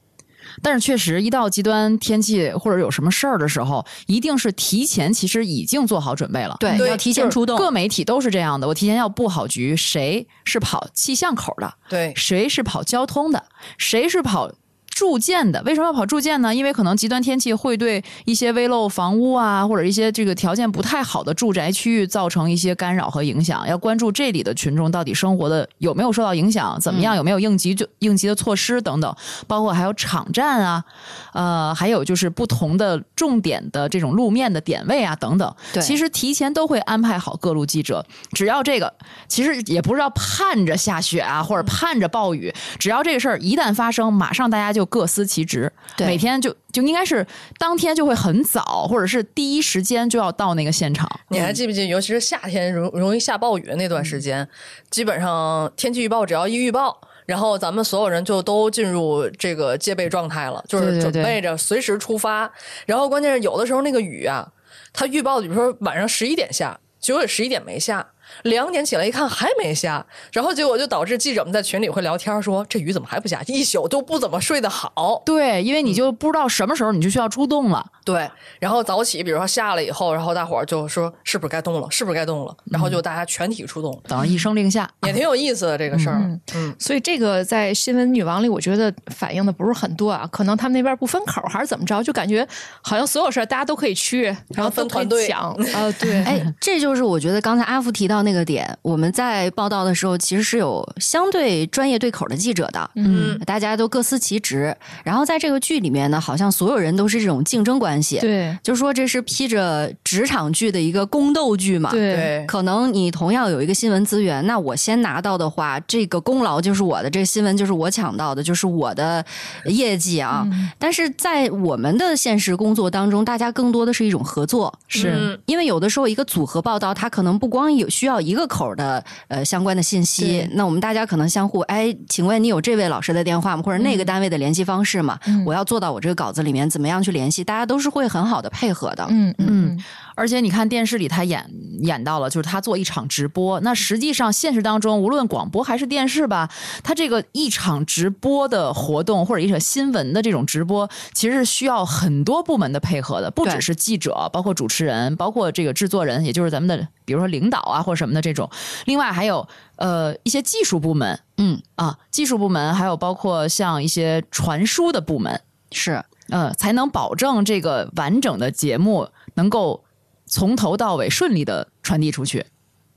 [0.61, 6.57] 但是确实，一到极端天气或者有什么事儿的时候，一定是提前其实已经做好准备了。
[6.59, 7.57] 对，要提前出动。
[7.57, 13.45] 各媒体都是这样的，我提前要布好局，谁是跑气象口的，对，谁是跑交通的，
[13.79, 14.51] 谁是跑。
[14.95, 16.55] 住建的为什么要跑住建呢？
[16.55, 23.67] 因为可能极端天气会对一些危漏房屋啊，或者一些这个条件不太好的住宅区域造成一些干扰和影响。
[23.67, 29.15] 要关注这里的群众到底生活的有没有受到影响，怎么样，有没有应急就应急的措施等等，
[29.47, 30.85] 包括还有场站啊，
[31.33, 35.55] 呃，还有就是不同的重点的这种路面的点位啊等等。
[35.73, 38.93] 对其实提前都会安排好各路记者，只要这个
[39.27, 47.27] 其实也不是要盼着下雪啊，或者盼着暴雨，只要这个事儿一旦发生，马上大家就各司其职，对每天就就应该是
[47.59, 51.09] 当天就会很早，或者是第一时间就要到那个现场。
[51.29, 54.49] 你还记不记得，尤其是夏天容容易下暴雨的那段时间，
[54.91, 62.51] 基本上天气预报只要一预报，然后咱们所有人就都进入这个戒备状态了，就是准备着随时出发。
[62.87, 64.47] 然后关键是有的时候那个雨啊，
[64.93, 68.07] 它预报比如说晚上十一点下，结果十一点没下。
[68.43, 73.43] 两点起来一看还没下，然后结果就导致记者们在群里会聊天说这雨怎么还不下？
[73.47, 75.23] 一宿都不怎么睡得好。
[75.25, 77.87] 对，因为你就不知道什么时候你就需要出动了。
[78.05, 81.87] 对，然后早起，比如说下了以后，然后大伙儿就说是不是该动了？
[81.91, 82.57] 是不是该动了？
[82.71, 86.21] 然后就大家全体出动，等着一声令下，也挺有意思的这个事儿。
[86.55, 92.47] 嗯，所以这个在新闻女王里，我觉得反映的不是很多啊，可能他们那边不分口还是怎么着，就感觉
[92.81, 104.77] 好像所有事儿大家都可以去，然后分团队抢 啊，对，哎， 这就是我觉得刚才阿福提到那个点，我们在报道的时候其实是有相对专业对口的记者的，嗯，大家都各司其职。
[105.05, 108.57] 然后在这个剧里面呢，好像所有人都是这种竞争关系，，对。
[108.63, 112.15] 就说这是披着职场剧的一个宫斗剧嘛，对。
[112.15, 119.25] 对，可能你同样有一个新闻资源，那我先拿到的话，这个功劳就是我的，这个新闻就是我抢到的，就是我的
[119.65, 120.47] 业绩啊。
[120.79, 125.11] 但是在我们的现实工作当中，大家更多的是一种合作，是。
[125.11, 125.39] 嗯。
[125.47, 133.63] 因为有的时候一个组合报道，它可能不光有需要一个口的呃相关的信息，那我们大家可能相互哎，请问你有这位老师的电话吗？
[133.63, 135.19] 或者那个单位的联系方式吗？
[135.47, 137.43] 我要做到我这个稿子里面怎么样去联系？
[137.43, 139.05] 大家都是会很好的配合的。
[139.11, 143.61] 嗯嗯嗯，而且你看电视里他演演到了，就是他做一场直播。
[143.61, 146.49] 那实际上现实当中，无论广播还是电视吧，
[146.83, 158.49] 他这个一场直播的活动或者一场新闻的这种直播，其实是需要很多部门的配合的，不只是记者，包括主持人，包括这个制作人，也就是咱们的比如说领导啊或者什么的这种。
[158.85, 165.41] 另外还有呃一些技术部门，嗯啊，技术部门，还有包括像一些传输的部门。
[165.75, 169.85] 是，呃，才能保证这个完整的节目能够
[170.27, 172.47] 从头到尾顺利的传递出去。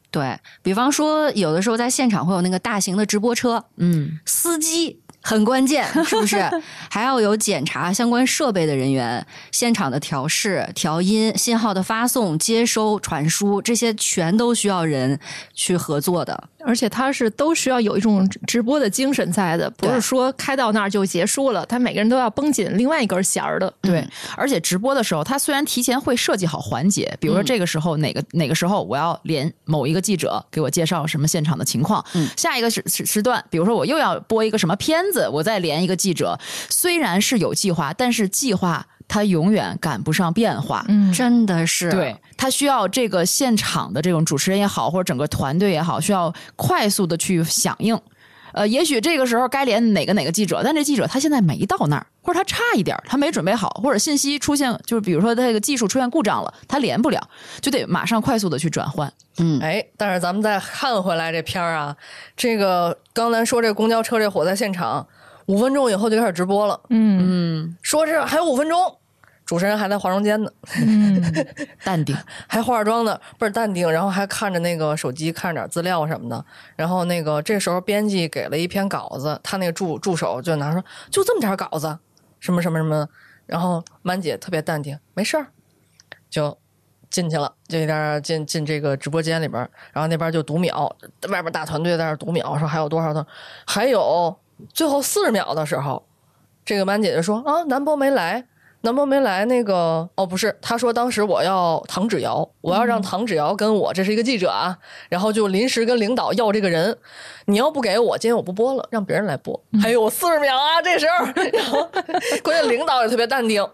[0.10, 6.38] 对比方说，有的时候在现场会有那个大型的直播车，嗯，司机很关键，是不是？
[6.90, 15.20] 还要有检查相关设备的人员，现场的调试、调音、信号的发送、接收、传输，这些全都需要人
[15.54, 16.48] 去合作的。
[16.66, 23.72] 而且他是都需要有一种直播的精神在的，不是说开到那儿就结束了，他每个人都要绷紧另外一根弦儿的。
[23.82, 24.06] 对。
[24.36, 40.86] 而且直播的时候，他虽然提前会设计好环节，比如说这个时候哪个、哪个时候我要连某一个记者给我介绍什么现场的情况，嗯下一个时时时段，比如说我又要播一个什么片子，我再连一个记者，虽然是有计划，但是计划它永远赶不上变化。
[40.88, 48.00] 嗯，真的是对，他需要这个现场的这种主持人也好，或者整个团队也好，需要快速的去响应。
[48.54, 57.22] 呃，也许这个时候该连哪个哪个记者，但这记者他现在没到那儿，或者他差一点，他没准备好，或者信息出现，就是比如说他这个技术出现故障了，他连不了，
[57.60, 59.12] 就得马上快速的去转换。
[59.40, 61.94] 嗯，哎，但是咱们再看回来这片儿啊，
[62.38, 65.06] 这个刚才说这公交车这火灾现场，
[65.48, 67.76] 五分钟以后就开始直播了，嗯。
[67.82, 68.98] 说是还有五分钟，
[69.46, 71.22] 主持人还在化妆间呢，嗯，
[71.84, 72.16] 淡定，
[72.48, 76.44] 还化着妆呢，倍儿淡定，然后还看着那个手机，看着点资料什么的。
[76.76, 81.98] 然后那个这时候编辑给了一篇稿子，他那个助助手就拿说就这么点稿子，
[82.40, 83.08] 什么什么什么。
[83.46, 85.46] 然后满姐特别淡定，没事儿，
[86.32, 86.58] 就
[87.12, 90.92] 进去了，就一点进进这个直播间里边儿，然后那边就读秒，
[91.30, 93.24] 外边大团队在那儿读秒，说还有多少的，
[93.68, 94.36] 还有
[94.74, 96.06] 最后四十秒的时候，
[96.64, 98.46] 这个满姐姐说啊，南波没来。
[98.82, 104.78] 南波没来，那个哦不是，她说当时我要唐芷瑶，我要让唐芷瑶跟我，这是一个记者啊，
[105.10, 106.96] 然后就临时跟领导要这个人，
[107.46, 109.60] 你要不给我，今天我不播了，让别人来播。
[109.82, 111.90] 还有四十秒啊，这时候， 然后
[112.44, 113.68] 关键领导也特别淡定，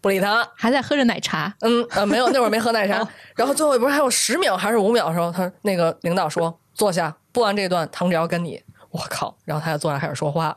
[0.00, 1.52] 不理他，还在喝着奶茶。
[1.62, 3.04] 嗯呃没有，那会儿没喝奶茶。
[3.34, 8.62] 然后最后不是还有十秒还是五秒的时候，他那个领导说坐下，播完这段唐只要跟你，
[8.92, 10.56] 我靠，然后他就坐那开始说话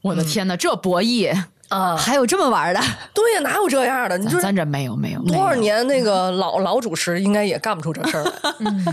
[0.00, 1.36] 我的天哪，这博弈，
[1.68, 2.80] 啊，还有这么玩的？
[3.12, 4.16] 对呀，哪有这样的？
[4.16, 8.32] 你说咱这没有没有，多少年那个老老主持应该也干不出这事儿来，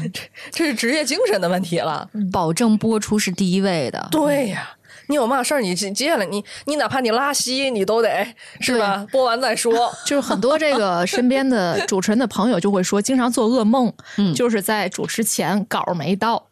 [0.11, 2.09] 这这是职业精神的问题了。
[2.33, 4.07] 保证播出是第一位的。
[4.09, 4.71] 对呀，
[5.07, 8.25] 你有嘛事儿，你接接下来你你哪怕你拉稀，你都得
[8.59, 9.05] 是吧？
[9.11, 9.93] 播完再说。
[10.07, 13.93] 就是很多这个身边的 主持人的朋友就会说，经常做噩梦，
[14.35, 16.47] 就是在主持前稿没到。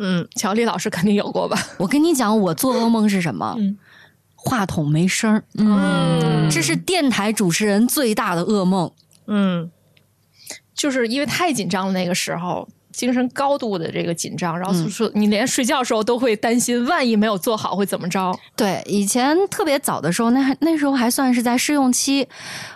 [0.00, 1.56] 嗯，乔丽老师肯定有过吧？
[1.78, 3.54] 我跟你讲，我做噩梦是什么？
[3.58, 3.76] 嗯
[4.42, 8.90] 话筒没声儿，嗯这是电台主持人最大的噩梦。
[9.26, 9.70] 嗯
[10.74, 18.34] 就是因为太紧张了，那个时候精神高度的这个紧张，然后说你连睡觉的时候都会担心，万一没有做好会怎么着？
[18.56, 22.26] 对，以前特别早的时候，那还那时候还算是在试用期，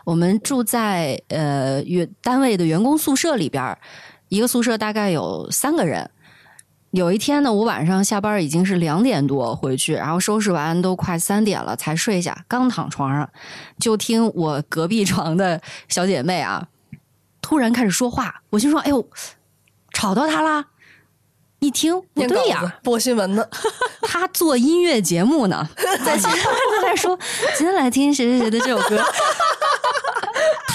[0.05, 3.79] 我们住在呃员单位的员工宿舍里边儿，
[4.29, 6.11] 一个宿舍大概有三个人。
[6.95, 12.45] 有一天呢，我晚上下班已经是两点多回去，然后收拾完都快三点了才睡下。
[12.47, 13.29] 刚躺床上，
[13.81, 16.69] 就听我隔壁床的小姐妹啊，
[17.43, 18.43] 突然开始说话。
[18.51, 19.05] 我心说：“哎呦，
[19.93, 20.67] 吵到她啦！”
[21.59, 23.45] 一听不念对呀、播新闻呢。
[24.03, 25.69] 她做音乐节目呢，
[26.05, 26.45] 在前面
[26.81, 27.19] 在说，
[27.59, 29.03] 今天来听谁谁谁的这首歌，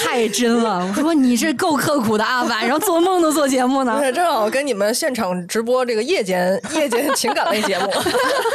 [0.10, 0.84] 太真了。
[0.98, 4.04] 我说你这够刻苦的啊，晚上做梦都做节目呢不。
[4.04, 7.86] 是，正好跟你们现场直播这个夜间夜间情感类节目。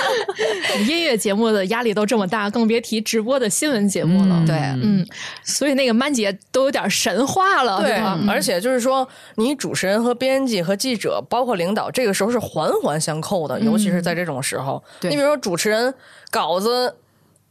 [0.89, 4.43] 音乐节目的压力都这么大，更别提直播的新闻节目了。
[4.45, 5.07] 对，嗯，
[5.45, 7.93] 所以那个曼姐都有点神话了，对
[8.29, 14.83] 而且就是说，你主持人和编辑和记者，包括领导，这个时候是环环相扣的，尤其是在这种时候。
[14.99, 15.95] 对你比如说主持人
[16.33, 16.93] 稿子，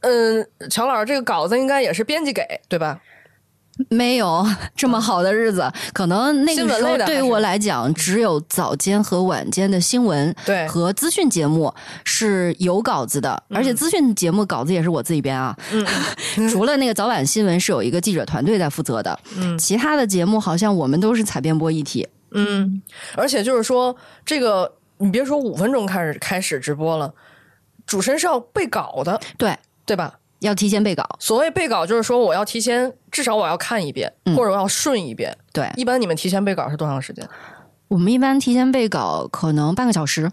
[0.00, 3.00] 嗯，乔老师这个稿子应该也是编辑给，对吧？
[3.88, 4.46] 没有
[4.76, 10.66] 这么好的日子，可能那个时候对于我来讲，只有早间和晚间的新闻对。
[10.68, 11.72] 和资讯节目
[12.04, 15.56] 是有稿子的，而且资讯节目稿子也是我自己编啊。
[16.50, 19.56] 除了那个早晚新闻是有一个记者团队在负责的，嗯。
[19.58, 22.06] 其他的节目好像我们都是采编播一体。
[22.32, 22.82] 嗯，
[23.16, 23.94] 而且就是说，
[24.24, 27.14] 这个你别说五分钟开始开始直播了，
[27.86, 29.56] 主持人是要背稿的，对，
[29.86, 30.14] 对吧？
[30.40, 31.04] 要提前备稿。
[31.18, 35.36] 所谓背稿，就是说我要提前，至少我要看一遍，嗯或者我要顺一遍。
[35.52, 37.26] 对，一般你们提前背稿是多长时间？
[37.88, 40.30] 我们一般提前备稿可能半个小时，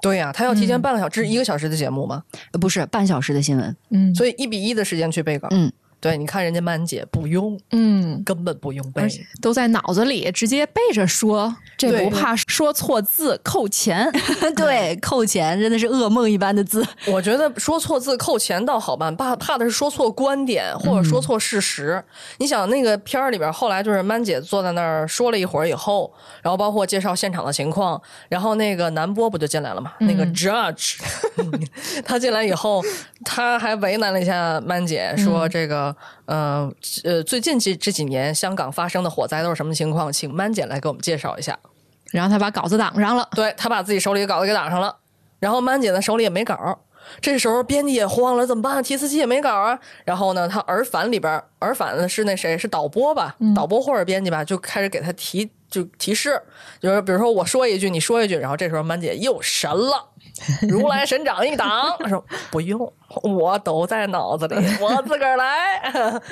[0.00, 2.22] 对呀、他要提嗯前半个小时，这是一个小时的节目吗？
[2.52, 3.76] 呃不是半小时的新闻。
[3.90, 5.48] 嗯所以一比一的时间去背稿。
[5.50, 9.06] 嗯，对，你看人家曼姐不用，嗯，根本不用背
[9.40, 11.54] 都在脑子里直接背着说。
[11.76, 14.10] 这不怕说错字扣钱。
[14.56, 16.86] 对，扣钱真的是噩梦一般的字。
[17.06, 22.02] 我觉得说错字扣钱倒好办，怕怕的是说错观点或者说错事实。
[22.38, 29.92] 你想那个片儿里边，后来就是曼姐坐在那儿说了一会儿以后，然后包括介绍现场的情况，然后那个南波不就进来了嘛？
[30.00, 30.98] 那个 judge
[32.04, 32.82] 他进来以后，
[33.24, 35.89] 他还为难了一下曼姐，说这个
[36.26, 36.70] 呃
[37.04, 40.12] 呃，最近这这几年香港发生的火灾都是什么情况？
[40.12, 41.58] 请曼姐来给我们介绍一下。
[42.10, 44.96] 然后他把稿子挡上了，对他把自己手里的稿子给挡上了，
[45.38, 46.80] 然后曼姐呢手里也没稿，
[47.20, 48.82] 这时候编辑也慌了，怎么办？
[48.82, 49.78] 提词器也没稿啊。
[50.04, 56.42] 然后呢，他耳返里边耳返的是那谁是导播吧，导播或者编辑吧，就开始给他提就提示，
[56.80, 60.09] 就是比如说我说一句，你说一句，然后这时候曼姐又神了。
[60.68, 65.82] 如来神掌一挡，说不用，我都在脑子里，我自个儿来。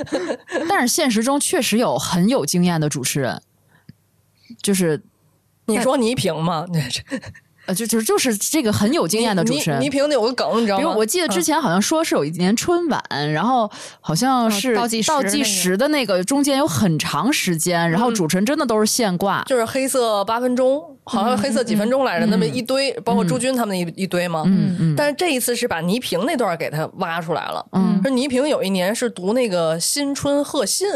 [0.68, 3.42] 但是现实中确实有很有经验的主持人，
[4.62, 5.02] 就是
[5.66, 6.66] 你说倪萍吗？
[7.68, 9.84] 呃，就就就是这个很有经验的主持人倪。
[9.84, 10.82] 倪萍有个梗，你知道吗？
[10.82, 13.02] 比如我记得之前好像说是有一年春晚，
[13.32, 19.44] 然后好像是倒计时倒计时的那个中间有很长时间，然后主持人真的都是现挂。
[19.44, 24.44] 就是黑色八分钟，好像黑色几分钟来着，那么一堆，包括朱军他们一一堆嘛。
[24.46, 27.64] 嗯嗯但是这一次是把倪萍那段给他挖出来了。
[27.72, 30.88] 嗯说倪萍有一年是读那个新春贺信，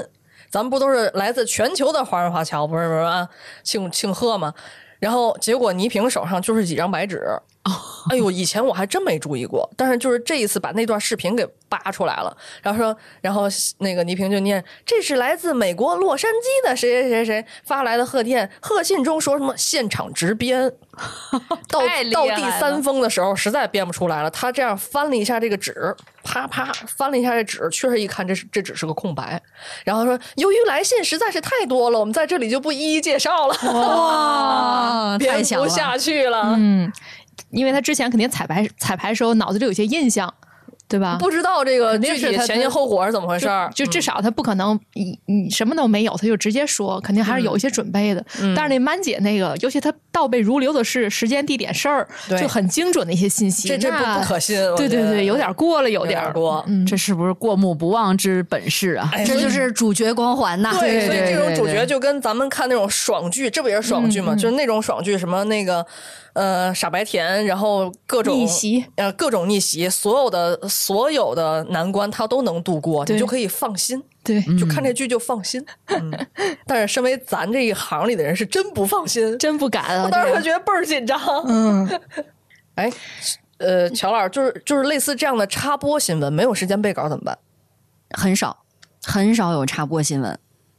[0.50, 3.28] 咱们不都是来自全球的华人华侨，不是不是啊，
[3.62, 4.54] 庆庆贺吗？
[5.02, 7.26] 然后结果倪萍手上就是几张白纸。
[8.10, 13.44] 哎呦，以前我还真没注意过，但是就是这一次把那段视频给扒出来了，然后说，然后
[13.78, 20.70] 那个倪萍就念，这是来自美国洛杉矶的谁谁谁谁发来的贺电，贺信中说什么现场直编，
[21.70, 21.80] 到
[22.12, 25.94] 到第三封的时候实在编不出来了，他这样翻了一下这个纸，
[26.24, 29.40] 啪啪翻了一下这纸，确实一看这是这纸是个空白，
[29.84, 35.42] 然后说由于来信实在是太多了，我们在这里就不一一介绍了，哇，编！
[35.56, 36.54] 不下去了。
[36.56, 36.92] 嗯，
[37.50, 40.32] 因为他之前肯定彩排彩排时候脑子里有些印象，
[40.92, 41.16] 对吧？
[41.18, 48.24] 不知道这个具体前因后果是怎么回事儿，就至少他不可能你你什么都没有，他就直接说，肯定还是有一些准备的。
[48.40, 52.06] 嗯但是那曼姐那个，尤其他倒背如流的是时间、地点、事儿，
[52.38, 53.68] 就很精准的一些信息。
[53.68, 56.62] 这这不不可信对对对，有点过了，有有点儿点过。
[56.68, 59.08] 嗯，这是不是过目不忘之本事啊？
[59.12, 60.76] 哎这就是主角光环呐。
[60.78, 64.34] 对，所以这种主角就跟咱们看那种爽剧，这不也是爽剧吗？
[64.34, 65.84] 就是那种爽剧，什么那个
[66.34, 74.02] 呃傻白甜，然后各种逆袭，呃各种逆袭，所有的所有的难关他都能度过，你就可以放心。
[74.24, 76.10] 对，就看这剧就放心，嗯，
[76.66, 80.04] 但是身为咱这一行里的人是真不放心，真不敢啊！
[80.04, 81.20] 我当时这个觉得倍儿紧张。
[81.46, 82.00] 嗯，
[82.76, 82.92] 哎，
[83.58, 87.38] 呃，乔老师，就是就是类似这样的插播新闻，没有时间背稿怎么办？
[88.10, 88.64] 很少
[89.04, 90.38] 很少有插播新闻。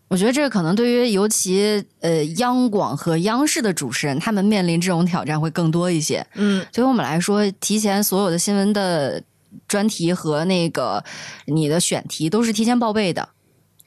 [0.09, 6.25] 我觉得这个可能对于尤其呃央广和央视的主持人，他们面临这种挑战会更多一些。
[6.35, 9.21] 嗯，对于我们来说，提前所有的新闻的
[9.67, 11.03] 专题和那个
[11.45, 13.29] 你的选题都是提前报备的，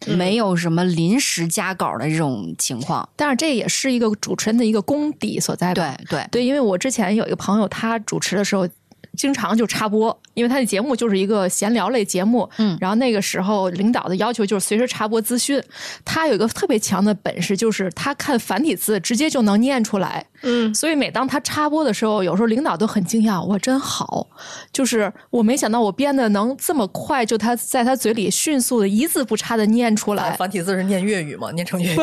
[0.06, 3.08] 没有什么临时加稿的这种情况。
[3.16, 5.96] 但是这也是一个主持人的一个功底所在吧？
[5.98, 8.68] 对对，对，因为我之前有一个朋友，他主持的时候。
[9.16, 15.62] 经常就插播，因为他的节目就是一个闲聊类节目，嗯然后那个时候领导的要求就是随时插播资讯。
[16.04, 24.26] 他有一个特别强的本事，就是他看繁体字直接就能念出来，嗯，所以每当他插播的时候，有时候领导都很惊讶，我，真好！
[24.72, 30.32] 就是我没想到我编的能这么快，就他在他嘴里迅速的一字不差的念出来。
[30.32, 31.50] 繁体字是念粤语吗？
[31.52, 31.98] 念成粤语？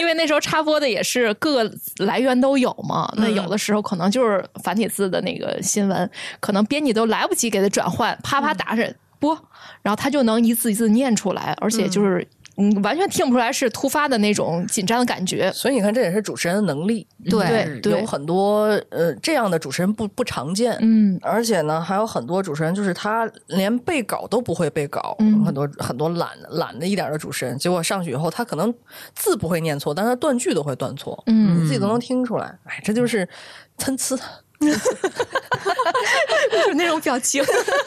[0.00, 8.84] 因为那时候插播的也是各个来源都有嘛，那有的时候可能就是繁体字的那个新闻，可能编辑都来不及给它转换，啪啪打上
[9.18, 9.38] 播，
[9.82, 12.26] 然后他就能一字一字念出来，而且就是。
[12.60, 15.50] 嗯，完全听不出来是突发的那种紧张的感觉。
[15.52, 17.06] 所以你看，这也是主持人的能力。
[17.28, 20.76] 对有很多呃这样的主持人不不常见。
[20.80, 28.72] 嗯，而且呢，还有很多主持人就是他连背稿都不会背稿，嗯很多很多懒懒的一点的主持人，结果上去以后，他可能
[29.14, 32.46] 字不会念错，但是他断句都会断错，嗯你自己都能听出来。
[32.64, 33.28] 哎，这就是
[33.76, 34.16] 参差。
[34.60, 37.42] 就是那种表情。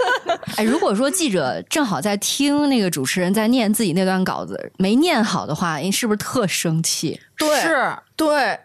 [0.58, 7.20] 哎，如果说记者正好在听那个主持人在念自己那段稿子，没念好的话，是不是特生气？
[7.38, 8.60] 对，是对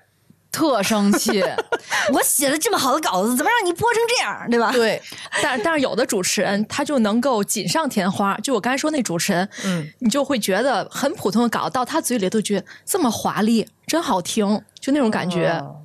[0.51, 1.45] 特生气。
[2.13, 4.73] 我写了这么好的稿子，怎么让你播成这样，对吧？
[4.73, 5.01] 对，
[5.43, 15.49] 但但是有的主持人他就能够锦上添花，就我刚才说那主持人，嗯，你就会觉得很普通的稿到他嘴里都觉得这么华丽，真好听，就那种感觉。
[15.51, 15.77] 哦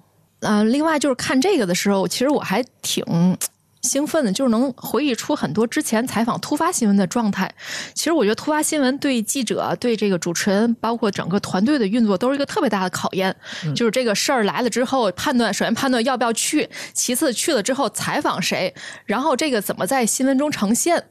[0.44, 3.04] 嗯、另外就是看这个的时候，其实我还挺。
[3.84, 7.54] 兴奋的，就是能回忆出很多之前采访突发新闻的状态。
[7.94, 13.36] 其实我觉得突发新闻对记者、对这个主持人，包括整个团队的运作，都是一个特别大的考验。
[13.76, 18.74] 就是这个事儿来了之后，判断首先判断要不要去，其次去了之后采访谁，
[19.06, 21.04] 然后这个怎么在新闻中呈现。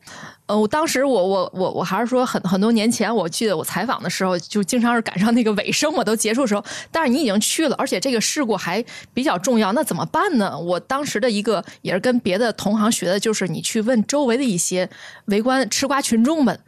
[0.47, 8.85] 呃，我当时我我我我还是说很很多年前，我记得我采访的时候，就经常是赶上那个尾声我，都结束的时候，但是你已经去了，而且这个事故还
[9.15, 10.59] 比较重要，那怎么办呢？
[10.59, 14.91] 我当时的一个也是跟别的同行学的，就是你去问周围的一些
[15.27, 16.59] 围观吃瓜群众们，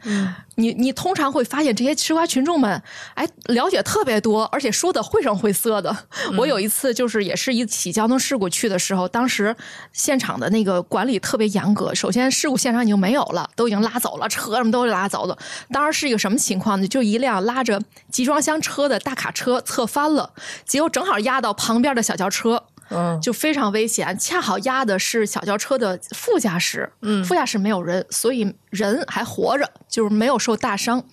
[0.55, 2.81] 你你通常会发现这些吃瓜群众们，
[3.13, 5.95] 哎，了解特别多，而且说的绘声绘色的。
[6.37, 9.55] 我有一次就是也是一起交通事故去的时候，当时
[9.93, 11.93] 现场的那个管理特别严格。
[11.93, 15.37] 首先，事故现场已经没有了，都已经拉走了，车什么都拉走了。
[15.71, 16.87] 当时是一个什么情况呢？
[16.87, 20.33] 就一辆拉着集装箱车的大卡车侧翻了，
[20.65, 22.63] 结果正好压到旁边的小轿车。
[22.91, 31.03] 嗯，就非常危险，恰好压的是小轿车的副驾驶，嗯，副驾驶没有人，所以人还活着，就是没有受大伤。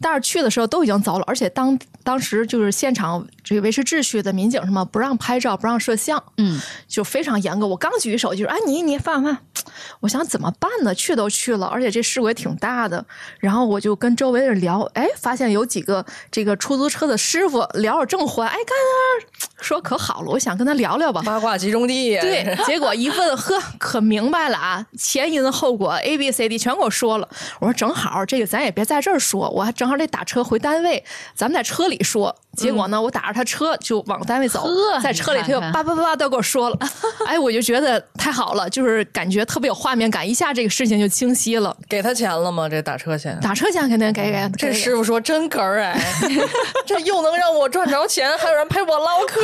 [0.00, 7.66] 但是去的时候都已经走了，而且当当时就是现场这个维持秩序的民警什么不让拍照，不让摄像，嗯，就非常严格。
[7.66, 9.38] 我刚举手就是哎你你放放，
[10.00, 10.94] 我想怎么办呢？
[10.94, 13.04] 去都去了，而且这事故也挺大的。
[13.40, 21.20] 然后我就跟周围的人聊，哎，发现有几个这个出租车的师傅聊着正欢，哎，干啊，说可好了，我想跟他聊聊吧。
[21.24, 22.20] 八卦集中地呀。
[22.20, 27.28] 对，结果一问，呵，可明白了啊，前因后果，A B C D 全给我说了。
[27.60, 32.34] 我说正好，这个咱也别在这儿说，我还正好得打车回单位，咱们在车里说。
[32.56, 36.78] 结果呢，我打着他车就往单位走，呵在车里他就叭叭叭叭都给我说了。
[37.24, 41.76] 哎，我就觉得太好了，就是感觉特别有画面感，一下这个事情就清晰了。
[41.88, 42.68] 给他钱了吗？
[42.68, 43.38] 这打车钱？
[43.40, 46.00] 打车钱肯定给给，给这师傅说真哏儿哎，
[46.84, 49.40] 这又能让我赚着钱，还有人陪我唠嗑。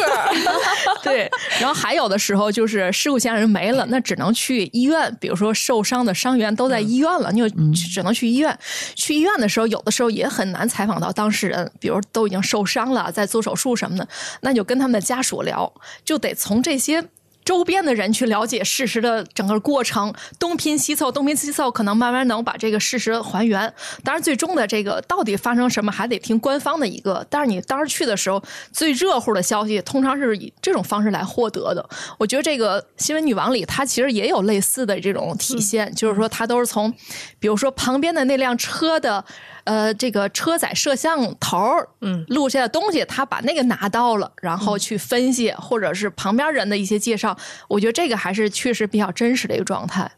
[1.05, 1.31] 对，
[1.61, 8.59] 然后还有的时候就是事故现场人没了，那只能去医院，比如说受伤的伤员都在医院了，你就只能去医院。
[8.95, 14.09] 去医院的时候，有的时候也很难采访到当事人，比如都已经受伤了，在做手术什么的，
[14.41, 15.73] 那就跟他们的家属聊，
[16.05, 17.05] 就得从这些。
[17.45, 23.73] 周边的人去了解事实的整个过程，东拼西凑，东拼西凑，可能慢慢能把这个事实还原。
[24.03, 27.27] 当然，最终的这个到底发生什么，还得听官方的一个。
[27.29, 28.43] 但是你当时去的时候，
[28.73, 31.87] 最热乎的消息通常是以这种方式来获得的。
[32.19, 36.93] 我觉得这个新闻女王里，它其实也有类似的这种体现，就是说它都是从，
[37.39, 39.25] 比如说旁边的那辆车的。
[39.65, 41.59] 呃，这个车载摄像头
[42.03, 47.37] 嗯，录下的东西，他把那个拿到了，然后去分析，或者是旁边人的一些介绍，
[47.69, 50.11] 我觉得这个还是确实比较真实的一个状态。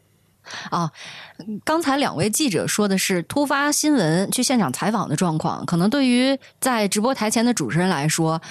[0.69, 0.91] 啊，
[1.65, 8.41] 刚才两位记者说的是突发新闻去现场采访的状况，可能对于在直播台前的主持人来说，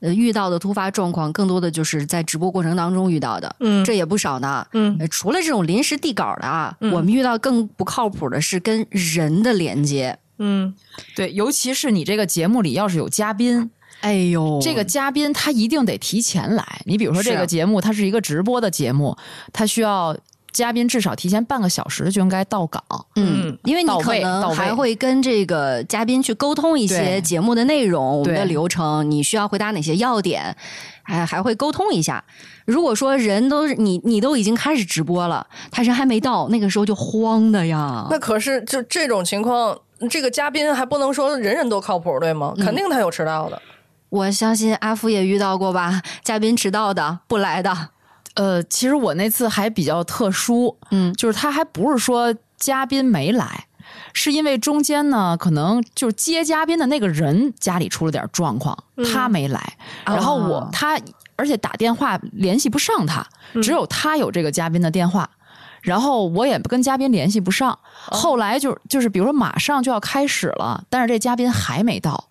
[0.00, 10.18] 呃，遇到的突发状况更多的就是在直播过程当中遇到的，嗯，这也不少呢，嗯，除了这种临时递稿的啊，我们遇到更不靠谱的是跟人的连接。
[10.42, 10.74] 嗯，
[11.14, 13.70] 对，尤其是你这个节目里要是有嘉宾，
[14.00, 16.80] 哎呦，这个嘉宾他一定得提前来。
[16.86, 19.14] 你比如说这个节目，它是一个直播的节目，
[19.52, 20.16] 它需要
[20.50, 22.82] 嘉宾至少提前半个小时就应该到岗。
[23.16, 30.56] 嗯，因为你可能还会跟这个嘉宾去沟通一些节目的内容、我们的流程，你需要回答哪些要点，
[31.02, 32.24] 还还会沟通一下。
[32.64, 38.06] 如果说人都你，你都已经开始直播了，他人还没到，那个时候就慌的呀。
[38.10, 39.78] 那可是就这种情况。
[40.08, 42.54] 这个嘉宾还不能说人人都靠谱，对吗？
[42.56, 43.60] 肯定他有迟到的。
[44.08, 46.02] 我相信阿福也遇到过吧？
[46.24, 47.90] 嘉宾迟到的、不来的。
[48.34, 53.66] 呃，其实我那次还比较特殊，嗯，就是他还不是说嘉宾没来，
[54.12, 58.76] 是因为中间呢，可能就是接嘉宾的那个人家里出了点状况，
[59.12, 59.76] 他没来。
[60.04, 60.98] 然后我他，
[61.36, 63.26] 而且打电话联系不上他，
[63.62, 65.28] 只有他有这个嘉宾的电话。
[65.82, 72.28] 然后我也跟嘉宾联系不上，后来就就是比如说马上就要开始了，但是这嘉宾还没到，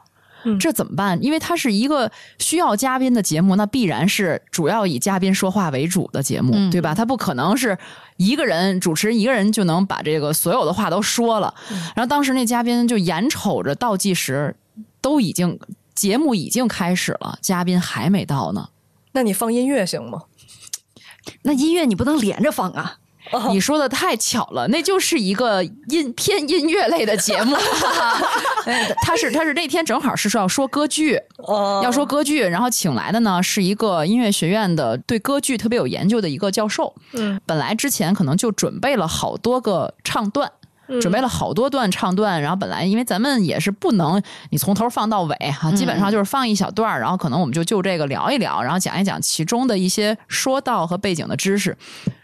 [0.59, 1.21] 这怎么办？
[1.23, 6.93] 因为它是一个需要嘉宾的节目，那必然是主要以嘉宾说话为主的节目，对吧？
[6.93, 7.77] 他不可能是
[8.17, 11.53] 一个人主持人一个人就能把这个所有的话都说了。
[11.95, 14.55] 然后当时那嘉宾就眼瞅着倒计时
[15.01, 15.59] 都已经
[15.95, 18.69] 节目已经开始了，嘉宾还没到呢。
[19.11, 20.21] 那你放音乐行吗？
[21.41, 22.98] 那音乐你不能连着放啊。
[23.51, 27.55] 你说的太巧了，那就是一个音偏音乐类的节目。
[29.03, 31.19] 他是他是那天正好是说要说歌剧，
[31.83, 36.93] 要说歌剧，然后请来的呢是一个音乐学院的对歌剧特别有研究的一个教授。
[37.13, 40.51] 嗯，本来之前可能就准备了好多个唱段，
[41.01, 51.77] 准备了好多段唱段，然后本来因为咱们也是不能你从头放到尾哈，基本上就是放一小段，然后可能我们就就这个聊一聊，然后讲一讲其中的一些说道和背景的知识。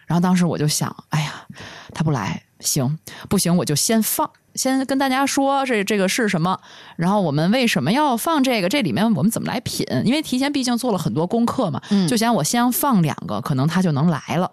[0.06, 1.46] 然后当时我就想，哎呀，
[1.94, 2.98] 他不来行
[3.30, 3.56] 不行？
[3.58, 6.60] 我就先放，先跟大家说这这个是什么。
[6.96, 8.70] 然后我们为什么要放这个？
[8.70, 9.86] 这里面我们怎么来品？
[10.04, 14.52] 因为提前毕竟做了很多功课嘛，就想我先放两个，可能他就能来了。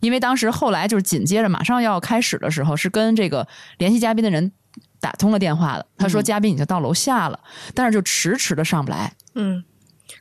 [0.00, 3.46] 因为当时后来就是紧接着马上要开始的时候，是跟这个
[3.78, 4.52] 联系嘉宾的人
[5.00, 5.86] 打通了电话的。
[5.96, 7.40] 他说嘉宾已经到楼下了，
[7.74, 9.12] 但是就迟迟的上不来。
[9.34, 9.64] 嗯。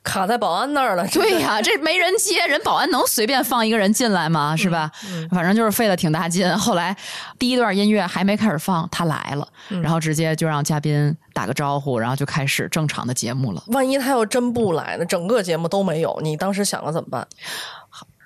[0.07, 1.05] 卡在保安那儿了。
[1.09, 4.55] 对呀，这没人接，人保安能随便放一个人进来吗？
[4.55, 4.89] 是吧？
[5.29, 6.49] 反正就是费了挺大劲。
[6.57, 6.95] 后来
[7.37, 9.45] 第一段音乐还没开始放，他来了，
[9.83, 13.61] 然后直接就让嘉宾打个招呼，然后就开始正常的节目了。
[13.67, 15.05] 万一他要真不来呢？
[15.05, 17.27] 整个节目都没有，你当时想了怎么办？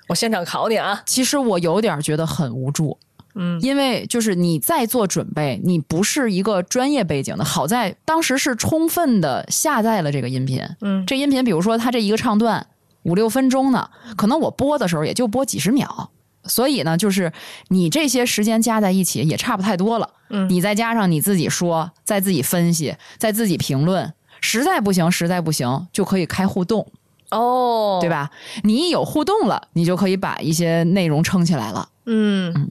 [0.08, 1.02] 我现场考你啊！
[1.06, 2.98] 其实我有点觉得很无助。
[3.34, 7.44] 嗯，因为就是你在做准备，你不是一个专业背景的。
[7.44, 10.62] 好在当时是充分的下载了这个音频。
[10.80, 12.66] 嗯，这音频比如说它这一个唱段
[13.04, 16.10] 五六分钟呢，可能我播的时候也就播几十秒，
[16.44, 17.32] 所以呢，就是
[17.68, 20.10] 你这些时间加在一起也差不太多了。
[20.28, 26.86] 嗯，你再加上你自己说，再自己分析，再自己评论，实在不行，实在不行就可以开互动。
[27.30, 28.30] 哦，对吧？
[28.62, 31.88] 你一有互动了，你就可以把一些内容撑起来了。
[32.04, 32.70] 嗯。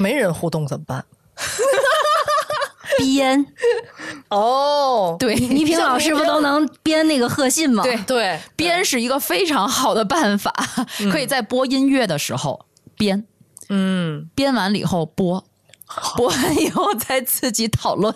[0.00, 1.04] 没人互动怎么办？
[2.98, 3.46] 编
[4.28, 7.82] 哦，对，倪萍老师不都能编那个贺信吗？
[7.82, 10.52] 对对，编是一个非常好的办法，
[11.10, 13.26] 可以在播音乐的时候编，
[13.68, 15.44] 嗯，编完了以后播。
[16.16, 18.14] 播完以后再自己讨论，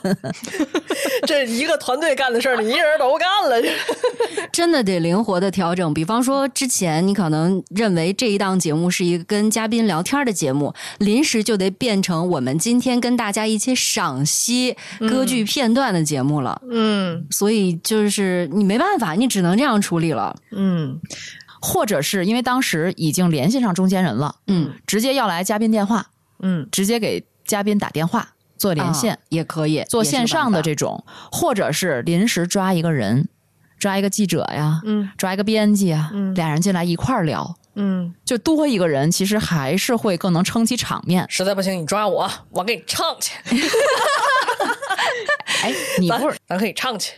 [1.27, 3.69] 这一个团队干的事儿，你一人都干了，
[4.53, 5.93] 真的得灵活的调整。
[5.93, 16.63] 比方说，之前你可能认为这一档节目是一个跟嘉宾聊天的节目，临时就得变成我们今天跟大家一起赏析歌剧片段的节目了。
[16.71, 20.37] 嗯，所以就是你没办法，你只能这样处理了。
[20.53, 21.01] 嗯，
[21.61, 26.07] 或者是因为当时已经联系上中间人了，嗯，直接要来嘉宾电话，
[26.41, 27.25] 嗯，直接给。
[27.45, 33.29] 嘉宾打电话做连线也可以做线上的这种，或者是临时抓一个人，
[33.79, 41.27] 抓一个记者呀，嗯，抓一个编辑啊，嗯，俩人进来一块儿聊，嗯，就多一个人，其实还是会更能撑起场面。
[41.29, 43.35] 实在不行你抓我，我给你唱去。
[45.63, 47.15] 哎，你咱不是咱可以唱去。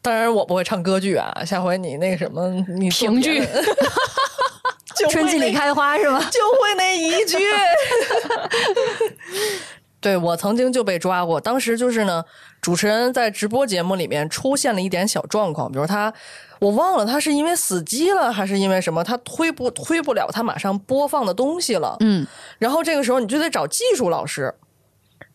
[0.00, 2.48] 当然我不会唱歌剧啊，下回你那个什么，
[2.78, 3.62] 你评剧别的
[4.98, 6.18] 就春季里开花是吗？
[6.30, 7.36] 就会那一句。
[10.00, 12.24] 对我曾经就被抓过，当时就是呢，
[12.60, 16.14] 主持人在直播节目里面出现了一点小状况，比如他，
[16.60, 22.24] 我忘了他是因为死机了还是因为什么，他推不推不了他马上播放的东西了，嗯，
[22.60, 24.54] 然后这个时候你就得找技术老师，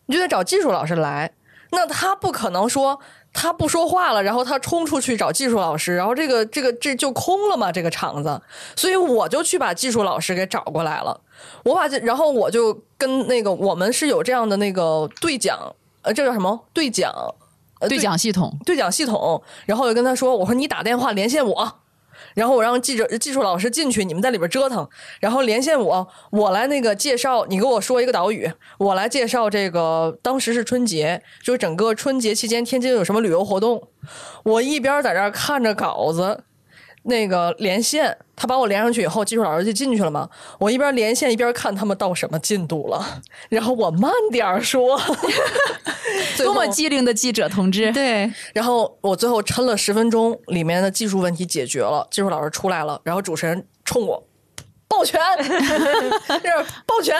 [0.06, 1.30] 你就得找技术老师来，
[1.72, 2.98] 那他不可能说
[3.34, 8.40] 他不说话了，然后他冲出去找技术老师，然后这个这个这就空了嘛这个场子，
[8.74, 11.20] 所以我就去把技术老师给找过来了。
[11.64, 15.58] 我把这，然后我就跟那个我们是有这样的那个对讲，
[16.00, 17.12] 呃，这叫什么对讲？
[17.80, 21.80] 呃对讲系统，对讲系统，然后我就跟他说：“我说你打电话连线我，
[22.34, 24.88] 然后我让记者技术老师进去，你们在里边折腾，
[25.20, 33.88] 然后连线我，我来那个介绍，你给我说一个岛屿，我来介绍这个当时是春节，就是整个春节期间天津有什么旅游活动，
[34.44, 36.44] 我一边在这儿看着稿子。”
[37.04, 40.28] 那个连线，他把我连上去以后，技术老师就进去了嘛。
[40.58, 44.98] 我一边连线一边看他们到什么进度了，然后我慢点儿说，
[46.38, 47.92] 多么机灵的记者同志！
[47.92, 54.22] 对，然后我最后抻了十分钟，里面的技术问题解决了，技术老师出来了，然后主持人冲我
[54.96, 55.20] 抱拳，
[56.40, 57.16] 就是抱拳。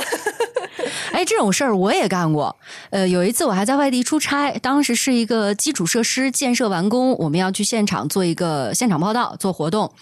[1.13, 2.55] 哎，这种事儿我也干过。
[2.91, 9.93] 呃，有一次我还在外地出差，当时是一个基础设施建设完工，我们要去现场做一个现场报道、做活动。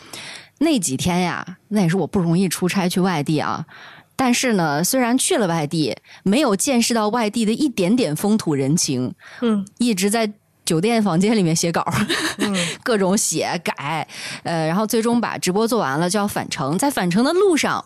[0.59, 3.65] 那几天呀，那也是我不容易出差去外地啊。
[4.15, 10.31] 但是呢，虽然去了外地，没有见识到外地的一点点风土人情，嗯，一直在
[10.65, 11.85] 酒店房间里面写稿，
[12.85, 14.07] 各种写改，
[14.45, 16.79] 呃，然后最终把直播做完了，就要返程。
[16.79, 17.85] 在返程的路上，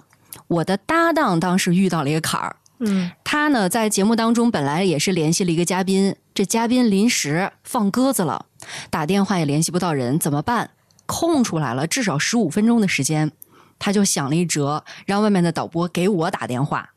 [0.48, 8.46] 我的搭档当时遇到了一个坎儿，嗯，他呢在节目当中本来也是联系了一个嘉宾，这嘉宾临时放鸽子了，
[8.90, 10.70] 打电话也联系不到人，怎么办？
[11.06, 13.30] 空出来了至少十五分钟的时间，
[13.78, 16.90] 他就想了一辙，让外面的导播给我打电话。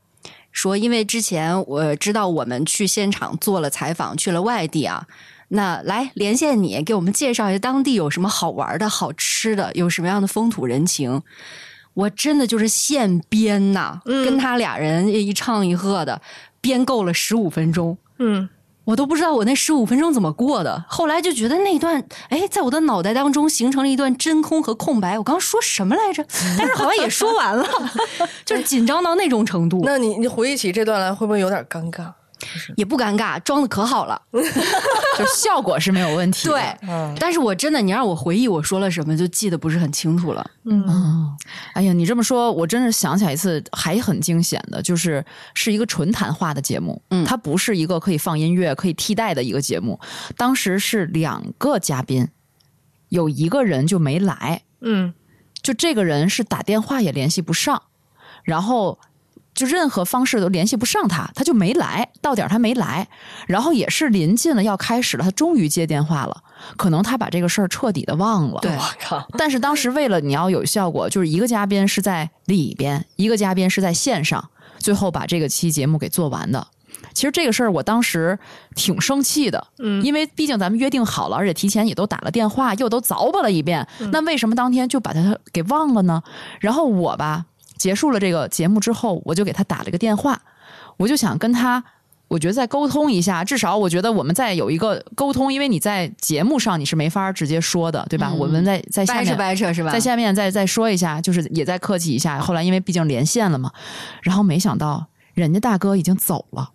[0.52, 5.06] 说，因为之前我知道我们去现场做了采访，去了外地啊，
[5.50, 11.22] 那来连线你，给我们介绍一下当地有什么好玩的、好吃的，有什么样的风土人情。
[11.96, 16.22] 我真的就是现编呐，跟他俩人一唱一和的，
[16.62, 17.98] 编够了十五分钟。
[18.20, 18.48] 嗯，
[18.86, 20.86] 我都不知道我那十五分钟怎么过的。
[20.88, 25.18] 后来就觉得那段，哎，在我的脑袋当中形成了一段真空和空白。
[25.18, 26.24] 我刚刚说什么来着？
[26.58, 27.68] 但是好像也说完了，
[28.46, 32.14] 就是紧张到那种程度，那你你回忆起这段来，会不会有点尴尬？
[32.76, 34.22] 也不尴尬，装的可好了。
[34.32, 36.48] 就效果是没有问题。
[36.48, 40.50] 对，嗯但是我真的，你让我回忆我说了什么，就记得不是很清楚了。
[40.64, 40.86] 嗯，
[41.74, 45.24] 哎呀，你这么说，我真是想起来一次还很惊险的，就是
[45.54, 50.00] 是一个纯谈话的节目，嗯它不是一个可以放音乐、可以替代的一个节目。
[50.38, 52.30] 当时是两个嘉宾，
[53.10, 55.14] 有一个人就没来，嗯
[55.62, 57.82] 就这个人是打电话也联系不上，
[58.44, 58.98] 然后
[59.60, 63.06] 就任何方式都联系不上他，他就没来，到点儿他没来，
[63.46, 66.44] 然后也是临近了要开始了，他终于接电话了，
[66.78, 68.60] 可能他把这个事儿彻底的忘了。
[68.62, 76.66] 对我靠，但是当时为了你要有效果，就是一个嘉宾是在里边，一个嘉宾是在线上，最后把这个期节目给做完的。
[77.14, 78.38] 其实这个事儿我当时
[78.76, 86.22] 挺生气的，嗯因为毕竟咱们约定好了，而且提前也都打了电话，又都凿吧了一遍，那为什么当天就把他给忘了呢？
[86.60, 87.46] 然后我吧，
[87.80, 90.40] 结束了这个节目之后，我就给他打了个电话，
[90.98, 91.84] 我就想跟他。
[92.28, 98.30] 我觉得再沟通一下，至少我觉得我们再有一个沟通，因为你在节目上你是没法直接说的，对吧？
[98.32, 99.92] 嗯我们在在下面掰扯掰扯是吧？
[99.92, 102.40] 在下面再再说一下，就是也再客气一下。
[102.40, 103.72] 后来因为毕竟连线了嘛，
[104.22, 105.04] 然后没想到
[105.34, 106.70] 人家大哥已经走了，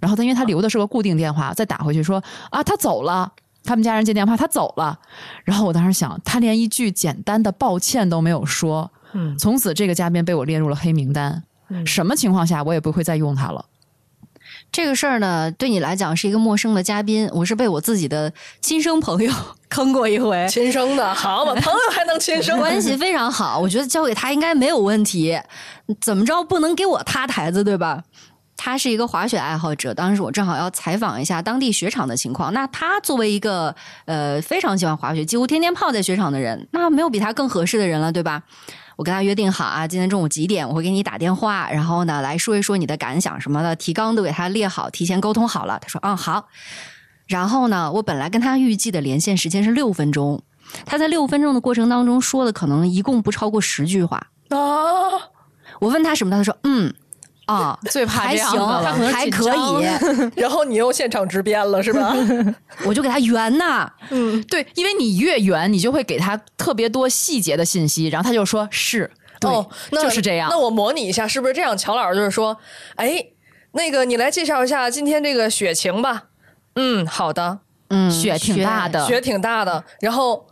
[0.00, 3.30] 然后他因为他留的是个固定电话，再打回去说啊他走了，
[3.64, 4.98] 他们家人接电话他走了。
[5.44, 11.42] 然后我当时想，他连一句简单的抱歉都没有说，嗯从此这个嘉宾被我列入了黑名单。
[11.70, 13.64] 嗯什么情况下我也不会再用他了。
[14.72, 19.32] 这个事儿呢，对你来讲是一个陌生的嘉宾，我是被我自己的亲生朋友
[19.68, 20.46] 坑过一回。
[20.48, 22.58] 亲生的好嘛，朋友还能亲生？
[22.58, 25.38] 关系非常好，我觉得交给他应该没有问题。
[26.00, 28.02] 怎么着不能给我塌台子，对吧？
[28.56, 32.52] 他是一个滑雪爱好者，当时我正好要采访一下当地雪场的情况。
[32.52, 33.74] 那他作为一个
[34.06, 38.42] 呃非常喜欢滑雪，几乎天天泡在雪场的人，那没有比他更合适的人了，对吧？
[38.98, 45.78] 我跟他约定好啊，今天中午几点我会给你打电话，然后呢来说一说你的感想什么的，提纲都给他列好，提前沟通好了。
[45.78, 46.48] 他说嗯好。
[47.28, 50.42] 然后呢，我本来跟他预计的连线时间是六分钟，
[50.84, 54.16] 他在六分钟的过程当中说的可能一共不超过十句话，
[54.48, 54.58] 啊，
[55.78, 56.92] 我问他什么，他说嗯
[57.48, 62.14] 啊， 最怕还行，这样的了他可能还可以， 然后你又现场直编了是吧？
[62.84, 63.90] 我就给他圆呐。
[64.10, 70.58] 嗯对，因为你越圆，你就会给他特别多细节的信息，然后他就说是，对，哦，那就是这样那。
[70.58, 71.76] 我模拟一下，是不是这样？
[71.76, 72.54] 乔老师就是说，
[72.96, 73.24] 哎，
[73.72, 76.24] 那个你来介绍一下今天这个雪情吧。
[76.76, 79.82] 嗯，好的，嗯，雪挺大的，雪挺大的。
[80.00, 80.46] 然后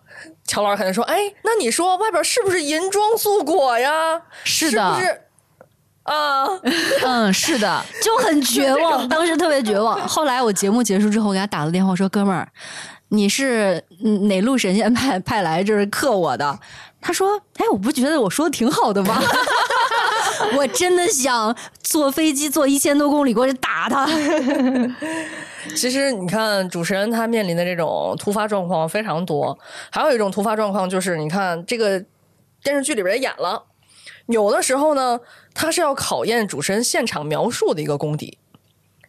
[0.47, 4.23] 乔老师可能说，哎，那你说外边是不是银装素裹呀？
[4.45, 5.23] 是不是？
[6.07, 6.47] 啊，
[7.05, 10.07] 嗯，是的，就很绝 望，当时特别绝望。
[10.07, 12.49] 后来我节目结束之后，我给他打了电话，说：“哥们儿，
[13.09, 16.59] 你是嗯哪路神仙派派来这是克我的？”
[17.03, 19.21] 他说：“哎，我不觉得我说的挺好的吗？
[20.57, 24.07] 我真的想坐飞机坐一千多公里过去打他。
[25.75, 29.59] 其实你看，主持人他面临的这种突发状况非常多，
[29.91, 32.01] 还有一种突发状况就是，你看这个
[32.63, 33.65] 电视剧里边也演了，
[34.27, 35.19] 有的时候呢，
[35.57, 38.39] 他是要考验主持人现场描述的一个功底，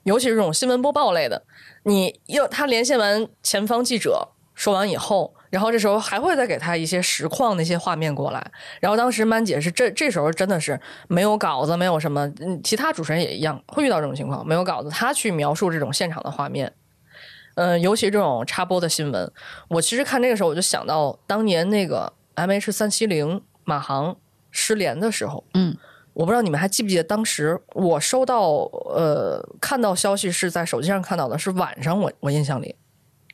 [0.04, 1.44] 尤其是这种新闻播报类的，
[1.84, 10.80] 你要他连线完前方记者说完以后，然后这时候还会再给他一些实况的一些画面过来，然后当时曼姐是这这时候真的是
[11.10, 12.32] 没有稿子，没有什么，
[12.64, 16.74] 其他主持人也一样会遇到这种情况，没有稿子，他去描述这种现场的画面。
[17.56, 19.32] 嗯，尤其这种插播的新闻，
[19.68, 24.16] 我其实看这个时候我就想到当年那个 M H 三七零马航
[24.52, 25.76] 失联的时候，嗯，
[26.18, 28.42] 我不知道你们还记不记得当时我收到
[28.90, 32.76] 呃看到消息是在手机上看到的，是晚上我我印象里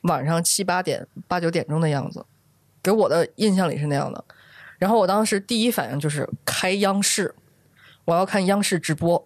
[0.02, 2.26] 晚上七八点八九点钟的样子，
[2.82, 4.22] 给我的印象里是那样的。
[4.78, 7.34] 然后我当时第一反应就是开央视，
[8.04, 9.24] 我要看央视直播。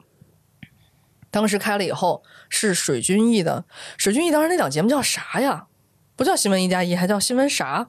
[1.29, 3.65] 当时开了以后是水军艺的，
[3.97, 5.67] 水军艺当时那档节目叫啥呀？
[6.15, 7.89] 不叫新闻一加一，还叫新闻啥？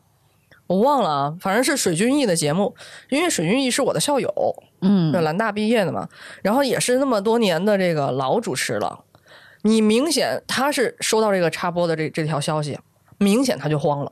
[0.65, 2.75] 我忘了啊，反正是水军艺的节目，
[3.09, 6.07] 因为水军艺是我的校友，”嗯对，兰大毕业的嘛，
[6.41, 9.03] 然后也是那么多年的这个老主持了。
[9.63, 12.79] 你明显他是收到这个插播的这这条消息，
[13.17, 14.11] 明显他就慌了，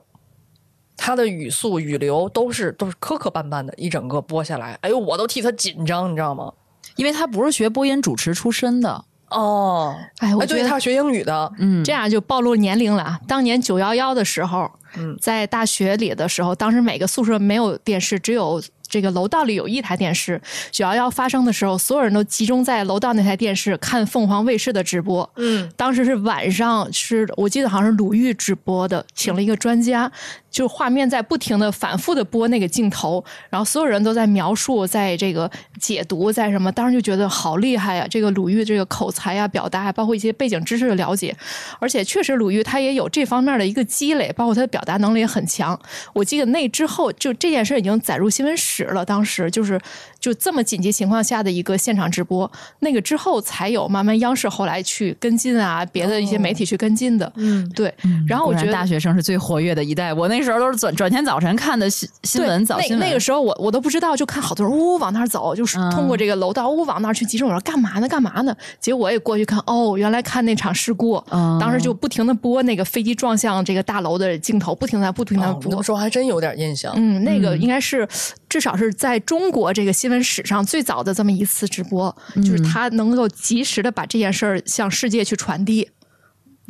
[0.96, 6.52] 他的语速语流都是都是磕磕绊绊的，一整个播下来，哎呦，我都替他紧张，你知道吗？
[6.96, 13.20] 因为他不是学播音主持出身的，哦，哎，我哎，对，觉得他是学英语的，嗯，这样就暴露年龄了啊。
[13.26, 20.40] 当年九幺幺的时候，嗯在大学里的时候，当时每个宿舍没有电视，只有这个楼道里有一台电视。
[20.70, 25.28] 九幺幺发生的时候，所有人都集中在楼道那台电视看凤凰卫视的直播。
[25.36, 30.10] 嗯，当时是晚上，是我记得好像是鲁豫直播的，请了一个专家，
[30.50, 41.36] 就画面在不停的反复的播那个镜头，然后所有人都在描述，在这个解读，在什么，当时就觉得好厉害呀、这个鲁豫这个口才呀、表达，包括一些背景知识的了解，
[41.78, 45.78] 而且确实鲁豫他也有这方面的一个积累，包括他的表达能力也很强。
[46.14, 49.04] 我记得那之后，就这件事已经载入新闻史了。
[49.04, 49.78] 当时就是
[50.18, 57.30] 就这么紧急情况下的一个现场直播，那个之后才有慢慢央视后来去跟进啊，别的一些媒体去跟进的。
[57.36, 57.92] 嗯，对。
[58.26, 60.12] 然后我觉得大学生是最活跃的一代。
[60.12, 63.00] 我那时候都是转转天早晨看的新新闻，早新闻。
[63.00, 67.48] 那个时候我我都不知道，就看好多人呜往那儿走，就是嗯通过这个楼道呜往那儿去集中。
[67.48, 68.08] 我说干嘛呢？
[68.08, 68.56] 干嘛呢？
[68.78, 75.82] 结果我也过去看，哦，原来看那场事故，嗯当时就不停的播那个飞机撞向这个大楼的镜头，不停的不停的播哦你这么。
[75.82, 76.92] 说还真有点印象。
[76.96, 78.06] 嗯，那个应该是
[78.48, 85.88] 至少是在中国这个新闻史上最早的这么一次直播，就是他能够及时的把这件事儿向世界去传递。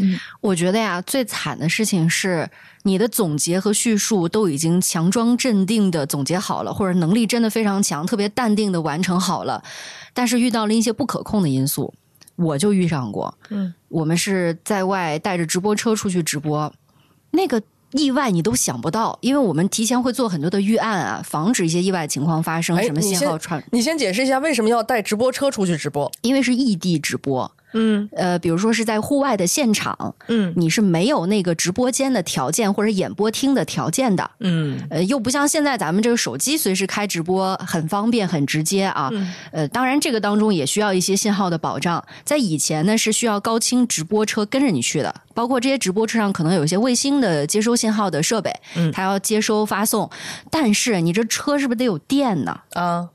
[0.01, 2.49] 嗯我觉得呀，最惨的事情是
[2.89, 9.63] 你的总结和叙述都已经强装镇定的总结好了，或者能力真的非常强，特别淡定的完成好了，
[10.15, 11.93] 但是遇到了一些不可控的因素，
[12.37, 13.33] 我就遇上过。
[13.51, 16.73] 嗯，我们是在外带着直播车出去直播，
[17.31, 17.63] 那个。
[17.93, 26.13] 意外你都想不到，因为我们提前会做很多的预案啊，防止一些意外情况发生，哎什么信号传，你先解释一下为什么要带直播车出去直播？
[26.21, 34.31] 因为是异地直播，嗯呃，比如说是在户外的现场，嗯你是没有那个直播间的条件或者演播厅的条件的。
[34.41, 39.09] 嗯呃，又不像现在咱们这个手机随时开直播，很方便、很直接啊。
[39.13, 42.05] 嗯呃，当然这个当中也需要一些信号的保障。
[42.25, 50.09] 在以前呢，是需要高清直播车跟着你去的，包括这些直播车上可能有一些卫星的接收信号的设备，嗯它要接收发送。
[50.51, 52.61] 但是你这车是不是得有电呢？
[52.73, 53.09] 啊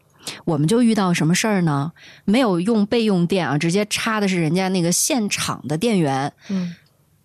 [0.46, 1.92] 我们就遇到什么事儿呢？
[2.26, 6.32] 没有用备用电啊，直接插的是人家那个现场的电源。
[6.50, 6.76] 嗯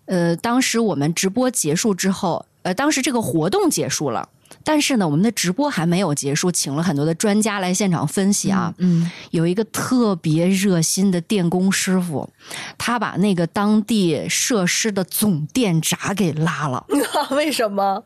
[0.05, 4.27] 呃，当时我们直播结束之后，呃，当时这个活动结束了，
[4.63, 8.73] 但是呢，我们的直播还没有结束，请了很多的专家来现场分析啊。
[8.79, 12.27] 嗯，有一个特别热心的电工师傅，
[12.75, 16.83] 他把那个当地设施的总电闸给拉了。
[17.29, 18.03] 为什么？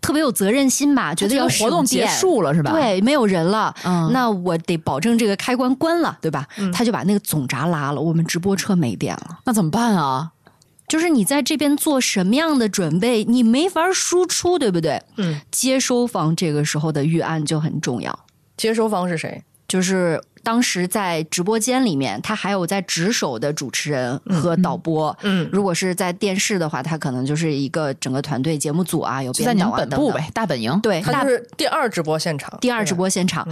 [0.00, 2.72] 特别有责任心吧，觉得要活动结束了是吧？
[2.72, 6.46] 对，没有人了，嗯，那我得保证这个开关关了，对吧？
[6.72, 10.30] 他就把那个总闸拉了，我们直播车没电了，那怎么办啊？
[10.86, 15.02] 就是你在这边做什么样的准备，你没法输出，对不对？
[15.16, 18.18] 嗯，接收方这个时候的预案就很重要。
[18.56, 19.42] 接收方是谁？
[19.68, 25.16] 就是当时在直播间里面，他还有在值守的主持人和导播。
[25.22, 30.78] 嗯，如果是在电视的话，他可能就是一个整个团队节目组啊，有编导啊本部呗，大本营。
[30.80, 33.46] 对，他就是第二直播现场，第二直播现场。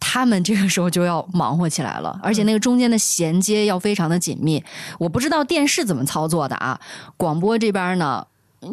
[0.00, 4.62] 他们这个时候就要忙活起来了，而且那个中间的衔接要非常的紧密。
[4.96, 6.78] 我不知道电视怎么操作的啊，
[7.16, 8.24] 广播这边呢，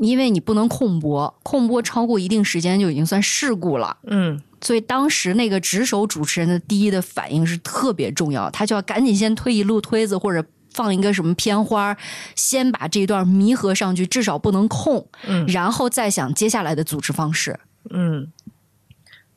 [0.01, 3.97] 因为你不能空播，空播超过一定时间就已经算事故了。
[4.05, 10.43] 嗯，所以当时那个值守主持人的第一的反应是特别重要，他就要赶紧先推一路推子或者
[10.73, 11.95] 放一个什么片花，
[12.35, 15.07] 先把这段弥合上去，至少不能空。
[15.27, 17.59] 嗯，然后再想接下来的组织方式。
[17.91, 18.31] 嗯。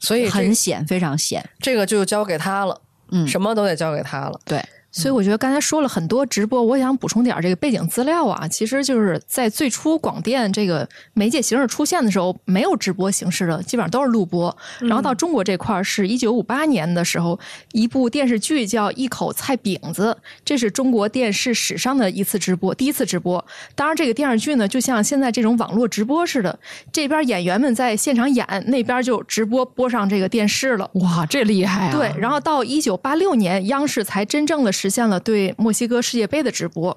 [0.01, 4.64] 所以很险，非常险，这个就交给他了，嗯，什么都得交给他了，对。
[4.91, 8.49] 所以我觉得刚才说了很多直播，我想补充点这个背景资料啊。
[8.49, 14.55] 其实就是在最初广电这个媒介形式出现的时候，没有直播形式的，基本上都是录播。
[14.80, 17.39] 然后到中国这块儿，是一九五八年的时候，
[17.72, 23.45] 一部电视剧叫《一口菜饼子》，这是中国电视史上的一次直播，第一次直播。
[23.74, 26.59] 当然，这个电视剧呢，就像现在这种网络直播似的，
[26.91, 30.91] 这边演员们在现场演，那边就直播播上这个电视了。
[30.95, 31.93] 哇，这厉害啊！
[31.93, 36.97] 对，然后到一九八六年，央视才真正的实现了对墨西哥世界杯的直播，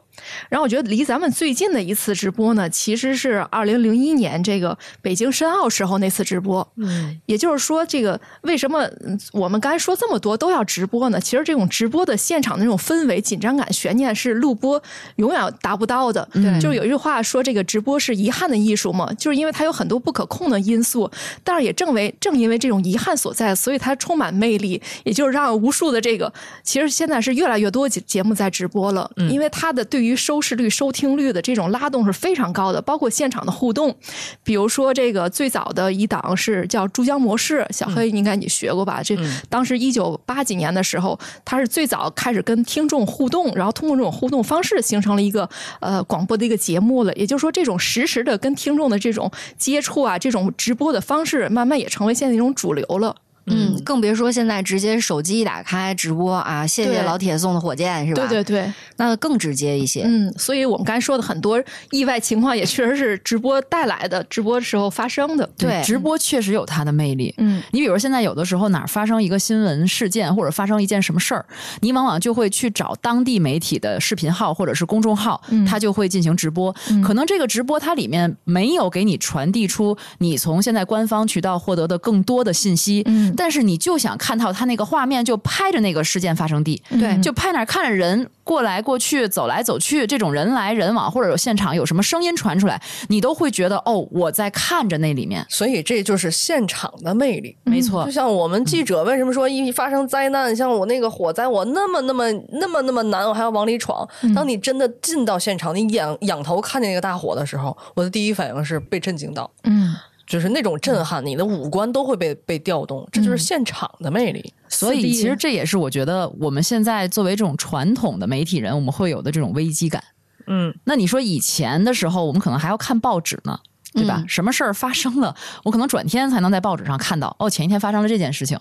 [0.49, 6.65] 然后我觉得离咱们最近的一次直播呢，其实是二零零一年这个北京申奥时候那次直播。
[6.75, 8.87] 嗯，也就是说，这个为什么
[9.31, 11.19] 我们刚才说这么多都要直播呢？
[11.19, 14.81] 其实这种直播的现场的那种氛围、紧张感、悬念是录播
[15.15, 16.27] 永远达不到的。
[16.33, 21.09] 对，就是有一句话说，这个直播是遗憾的艺术嘛，就是因为它有很多不可控的因素，
[21.43, 26.31] 但是也正为正因为这种遗憾所在，所以它充满魅力，也就是让无数的这个
[26.63, 33.95] 其实现在是越来越多节节目在直播了，因为它的对于收视率、收听率的这种拉动是非常高的，包括现场的互动。
[34.43, 39.01] 比如说，这个最早的一档是叫珠江模式，小黑应该你学过吧？
[39.01, 39.17] 这
[39.49, 45.49] 当时一九八几年的时候，它是最早开始跟听众互动，然后通过这种互动方式形成了一个
[45.79, 47.13] 呃广播的一个节目了。
[47.13, 53.15] 也就是说，这种实时的跟听众的这种接触啊，这种直播的方式，慢慢也成为现在一种主流了。
[53.47, 56.65] 嗯，更别说现在直接手机一打开直播啊！
[56.65, 58.27] 谢谢老铁送的火箭，是吧？
[58.27, 60.03] 对对对，那更直接一些。
[60.05, 65.49] 嗯，所以我们刚才说的很多意外情况，也确实是直播带来的，直播时候发生的。
[65.57, 67.33] 对，直播确实有它的魅力。
[67.37, 71.45] 嗯，你比如现在有的时候哪儿发生一个新闻事件，或者发生一件什么事儿，
[71.81, 76.73] 你往往就会去找当地媒体的视频号或者是公众号，它就会进行直播。
[77.03, 95.45] 可能这个直播它里面没有给你传递出你从现在官方渠道获得的更多的信息，嗯，但是你就想看到他那个画面，就拍着那个事件发生地，对，就拍那儿看着人过来过去、走来走去，这种人来人往，或者有现场有什么声音传出来，你都会觉得哦，我在看着那里面。
[95.49, 98.05] 所以这就是现场的魅力，没错。
[98.05, 104.07] 就像我们记者为什么说一发生灾难，像我那个火灾，我那么那么那么那么难，我还要往里闯。
[104.35, 109.49] 当你真的进到现场，你仰仰头看见那个大火的时候，我的第一反应是被震惊到。
[109.63, 109.95] 嗯。
[110.31, 114.53] 就是那种震撼，你的五官都会被被调动，这就是现场的魅力。
[114.69, 120.01] 所以，其实这也是我觉得我们现在作为这种传统的媒体人，我们会有的这种危机感。
[120.47, 123.59] 嗯，那你说以前的时候，我们可能还要看报纸呢。
[123.93, 124.23] 对吧？
[124.27, 127.35] 什么事儿发生了， 我可能转天才能在报纸上看到。
[127.39, 128.57] 哦，前一天发生了这件事情，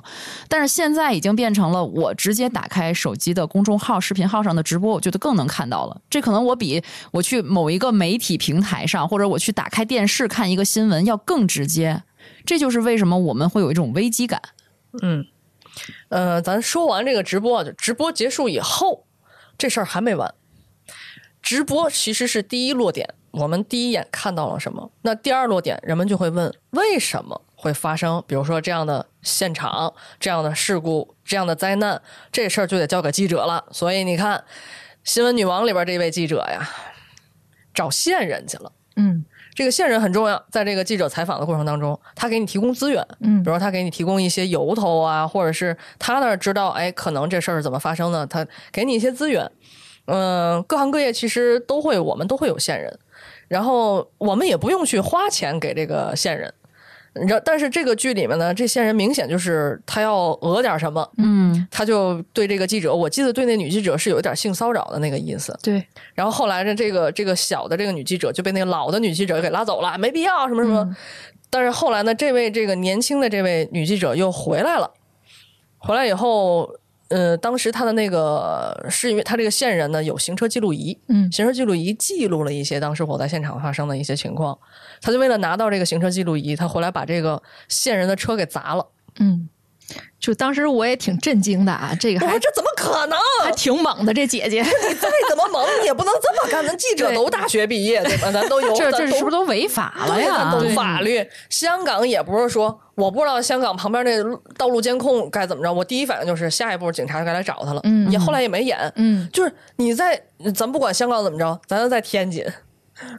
[0.49, 6.01] 但是现在已经变成了我直接打开手机的公众号、视频号上的直播，我觉得更能看到了。
[6.11, 12.03] 这可能我比我去某一个媒体平台上，或者我去打开电视看一个新闻要更直接。
[12.45, 14.41] 这就是为什么我们会有一种危机感。
[15.01, 15.24] 嗯，
[16.09, 19.07] 呃，咱说完这个直播，就直播结束以后，
[19.57, 20.35] 这事儿还没完。
[21.51, 23.12] 直播其实是第一落点。
[23.32, 24.88] 我们第一眼看到了什么？
[25.03, 28.22] 那第二落点，人们就会问：为什么会发生？
[28.28, 33.64] 比如说这样的现场、这样的事故、这样的灾难，这事儿就得交给记者了。
[33.72, 34.38] 所以你看，
[35.03, 36.70] 《新闻女王》里边这位记者呀，
[37.74, 38.70] 找线人去了。
[38.94, 43.05] 嗯，这个线人很重要，在这个记者采访的过程当中，他给你提供资源。
[43.22, 49.51] 嗯，比如说他给你提供一些由头啊，或者是他那儿知道，哎，可能这事儿是怎么发生的，他给你一些资源。
[50.11, 52.99] 嗯，各行各业其实都会，我们都会有线人。
[53.49, 56.53] 然后我们也不用去花钱给这个线人，
[57.15, 65.85] 你知道，但是这个剧里面呢，这线人明显就是他要讹点什么，嗯，他就对这个记者，我记得对那女记者是有一点性骚扰的那个意思，对。
[66.15, 70.97] 然后后来呢，这个这个小的这个女记者就被那个老的女记者给拉走了，没必要什么什么。
[71.51, 74.93] 但是后来呢，这位这个年轻的这位女记者又回来了，
[75.79, 76.73] 回来以后，
[77.11, 84.59] 呃，当时他的那个是因为他这个线人呢有行车记录仪，嗯行车记录仪记录了一些当时火灾现场发生的一些情况，
[85.03, 88.87] 他就为了拿到这个行车记录仪，他回来把这个线人的车给砸了。
[89.19, 89.49] 嗯，
[90.18, 93.18] 就当时我也挺震惊的啊，这个还我说这怎么可能？
[93.43, 94.61] 还挺猛的，这姐姐。
[94.61, 96.64] 你再怎么猛，你也不能这么干。
[96.66, 98.30] 咱记者都大学毕业，对吧？
[98.30, 100.51] 咱都有， 这这是不是都违法了呀？
[100.53, 101.26] 懂法律。
[101.49, 104.22] 香港也不是说我不知道香港旁边那
[104.59, 107.80] 道路监控该怎么着，我第一反应就是下一步警察该来找他了。
[107.84, 108.93] 嗯也后来也没演。
[108.97, 110.20] 嗯，就是你在
[110.55, 112.45] 咱不管香港怎么着，咱要在天津，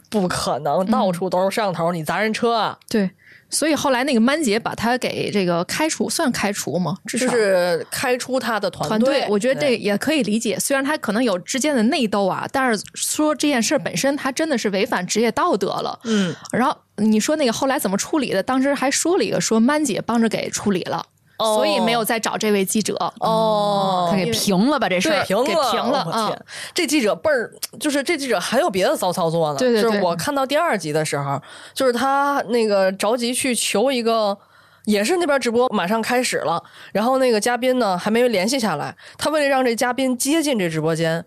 [0.08, 3.10] 不可能到处都是摄像头，你砸人车啊，对，
[3.52, 6.96] 所以后来那个曼姐把他给这个开除，算开除吗？
[7.06, 10.58] 至少就是开出他的团团队，我觉得这也可以理解。
[10.58, 16.00] 虽然他可能有之间的内斗啊，但是说这件事本身，他真的是违反职业道德了。
[16.04, 18.42] 嗯，然后你说那个后来怎么处理的？
[18.42, 21.04] 当时还说了一个，说曼姐帮着给处理了，
[21.42, 22.94] 哦所以没有再找这位记者。
[23.20, 25.10] 哦，他给平了吧这事。
[25.10, 29.58] 给平了，平了啊我天，这记者倍儿，就是这记者还有别的骚操作呢。
[29.58, 31.40] 对对对就是我看到第二集的时候，
[31.74, 34.38] 就是他那个着急去求一个。
[34.84, 36.60] 也是那边直播马上开始了，
[36.92, 41.24] 然后那个嘉宾呢还没有联系下来，他为了让这嘉宾接近这直播间，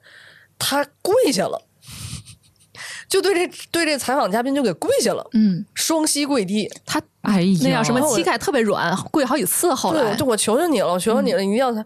[0.59, 1.61] 他跪下了，
[3.07, 9.73] 就对这对这采访嘉宾就给跪下了，嗯，双膝跪地，他哎呀，那叫什么膝盖特别软，跪好几次。
[9.73, 11.85] 后，来就我求求你了，我求求你了，你一定要他。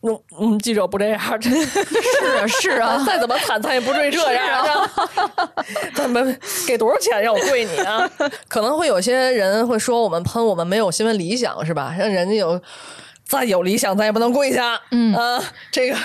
[0.00, 4.90] 嗯嗯，记者不这样，真是是啊是啊， 再怎么惨，他也不至于这样啊！
[5.92, 6.38] 咱 们
[6.68, 8.08] 给多少钱让我跪你啊？
[8.46, 11.92] 可能会有些人会说我们喷我们没有新闻理想是吧？
[11.98, 12.60] 让人家有。
[13.28, 14.80] 再有理想，咱也不能跪下。
[14.90, 15.38] 嗯啊，
[15.70, 15.96] 这个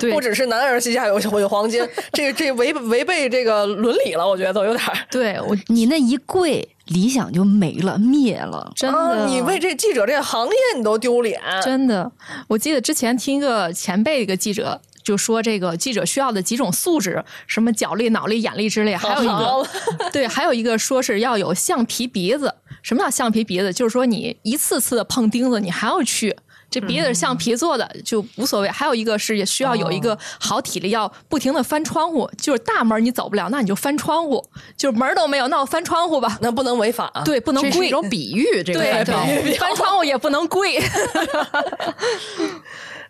[0.00, 4.82] 对不只是男儿膝下有有黄金， 这个这违违背这个伦理了，我觉得都有点。
[5.10, 8.72] 对我你那一跪，理想就没了，灭了。
[8.74, 11.38] 真的，啊，你为这记者这个行业你都丢脸。
[11.62, 12.10] 真的，
[12.48, 19.68] 我记得之前听一个前辈一个记者就说，这个记者需要的几种素质，什么脚力、脑力、眼力之类，还有一好个
[20.10, 22.54] 对，还有一个说是要有橡皮鼻子。
[22.82, 23.70] 什么叫橡皮鼻子？
[23.70, 26.34] 就是说你一次次的碰钉子，你还要去。
[26.70, 28.68] 这鼻子是橡皮做的，就无所谓。
[28.68, 32.30] 还有一个是也需要有一个好体力，要不停的翻窗户。
[32.38, 34.44] 就是大门你走不了，那你就翻窗户。
[34.76, 36.38] 就是门都没有，那我翻窗户吧。
[36.40, 37.10] 那不能违法。
[37.24, 37.90] 对，不能跪一。
[37.90, 40.78] 种比喻， 这个对范畴对， 翻窗户也不能跪。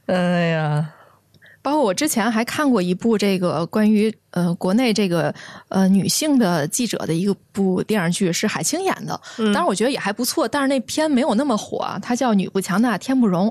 [0.07, 0.93] 哎呀，
[1.61, 5.35] 包括我之前还看过一部这个关于呃国内这个
[5.69, 13.49] 呃女性的记者的一个部电视剧，是海清演的，当然我觉得也还不错，但是那片没有那么火，它叫《女不强大天不容》，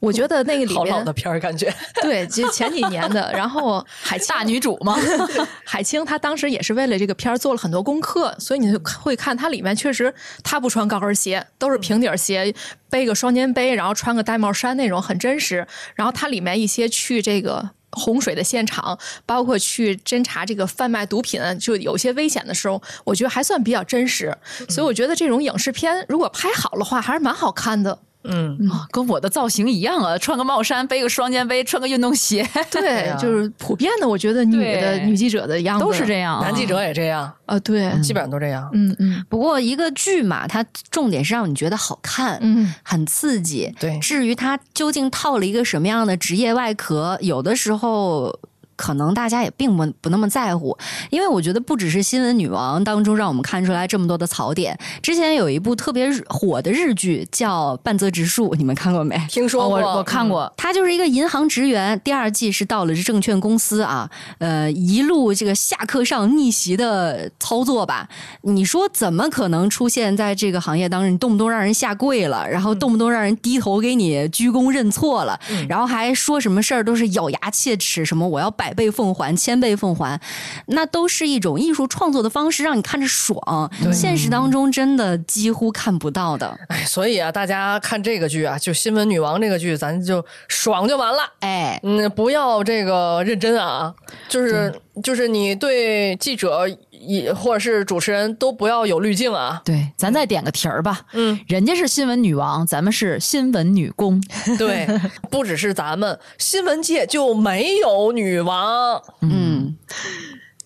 [0.00, 1.72] 我觉得那个里边好老的片儿感觉。
[2.02, 4.96] 对，就前几年的，然后海清大女主嘛，
[5.64, 10.12] 海清她当时也是为了这个片儿做了很多功课，所以你就会看它里面确实
[10.42, 12.52] 她不穿高跟鞋，都是平底儿鞋，
[12.90, 15.66] 背个双肩背，然后穿个戴帽衫那种，很真实。
[15.94, 17.70] 然后它里面一些去这个。
[17.96, 24.32] 洪水的现场，包括去侦查这个贩卖毒品，就有些危险的时候，我觉得还算比较真实。
[24.68, 27.98] 所以我觉得这种影视片如果拍好的话，还是蛮好看的。
[28.28, 35.84] 嗯，啊跟我的造型一样啊，穿个帽衫，背个双肩背，穿个运动鞋， 对，就是普遍的，我觉得女的女记者的样子。
[35.84, 36.38] 都是这样。
[36.38, 36.42] 啊。
[36.42, 38.68] 男记者也这样，啊，对，基本上都这样。
[38.72, 39.24] 嗯嗯。
[39.28, 43.74] 不过一个剧嘛，它重点是让你觉得好看，嗯，很刺激。
[43.78, 43.98] 对。
[44.00, 48.38] 至于它究竟套了一个什么样的职业外壳，有的时候。
[48.76, 50.76] 可能大家也并不不那么在乎，
[51.10, 54.78] 因为我觉得不只是新闻女王当中让我们看出来这么多的槽点。
[55.02, 59.18] 之前有一部特别火的日剧叫《半泽直树》，你们看过没？
[59.28, 64.08] 听说过，哦我我看过，他就是一个银行职员，第二季是到了这证券公司啊，
[64.38, 68.08] 呃，一路这个下课上逆袭的操作吧。
[68.42, 71.12] 你说怎么可能出现在这个行业当中？
[71.12, 80.20] 你动不动让人下跪了，然后动不动让人低头给你鞠躬认错了，然后还说什么事儿都是咬牙切齿，什么我要百倍奉还、千倍奉还，
[80.66, 83.70] 那都是一种艺术创作的方式，让你看着爽。
[83.92, 86.58] 现实当中真的几乎看不到的。
[86.66, 91.18] 哎，所以啊，大家看这个剧啊，就《新闻女王》这个剧，咱就爽就完了。
[91.38, 93.94] 哎，嗯，不要这个认真啊，
[94.28, 94.74] 就是
[95.04, 96.66] 就是你对记者
[97.06, 99.60] 也或者是主持人都不要有滤镜啊。
[99.64, 101.00] 对，咱再点个题儿吧。
[101.12, 104.22] 嗯，人家是新闻女王，咱们是新闻女工。
[104.58, 104.86] 对，
[105.30, 109.02] 不只是咱们新闻界就没有女王。
[109.20, 109.76] 嗯。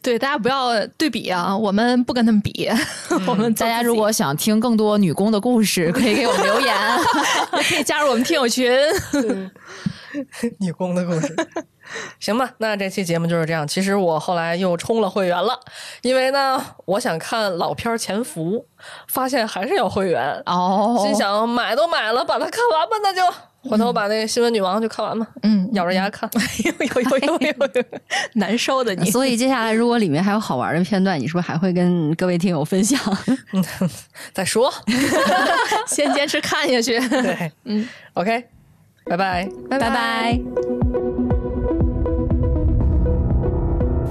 [0.02, 2.70] 对，大家不要对比啊，我们不跟他们比，
[3.26, 6.74] 我们大家如果想听更多女工的故事，可以给我们留言。
[7.58, 8.72] 也可以加入我们听友群。
[10.58, 11.34] 女工的故事，
[12.18, 13.66] 行吧，那这期节目就是这样。
[13.66, 15.58] 其实我后来又充了会员了，
[16.02, 18.64] 因为呢，我想看老片潜伏，
[19.08, 21.02] 发现还是要会员哦。
[21.04, 23.22] 心想买都买了，把它看完吧，那就
[23.70, 25.26] 回头把那个新闻女王就看完吧。
[25.42, 26.28] 嗯，咬着牙看，
[26.64, 27.84] 有有有有有
[28.34, 29.10] 难受的你。
[29.10, 32.98] 所以接下来如果里面还有好玩的片段，你是不是还会跟各位听友分享？
[34.32, 34.72] 再说，
[35.86, 36.98] 先坚持看下去。
[37.08, 38.44] 对，嗯，OK，
[39.10, 41.09] 拜拜，拜拜。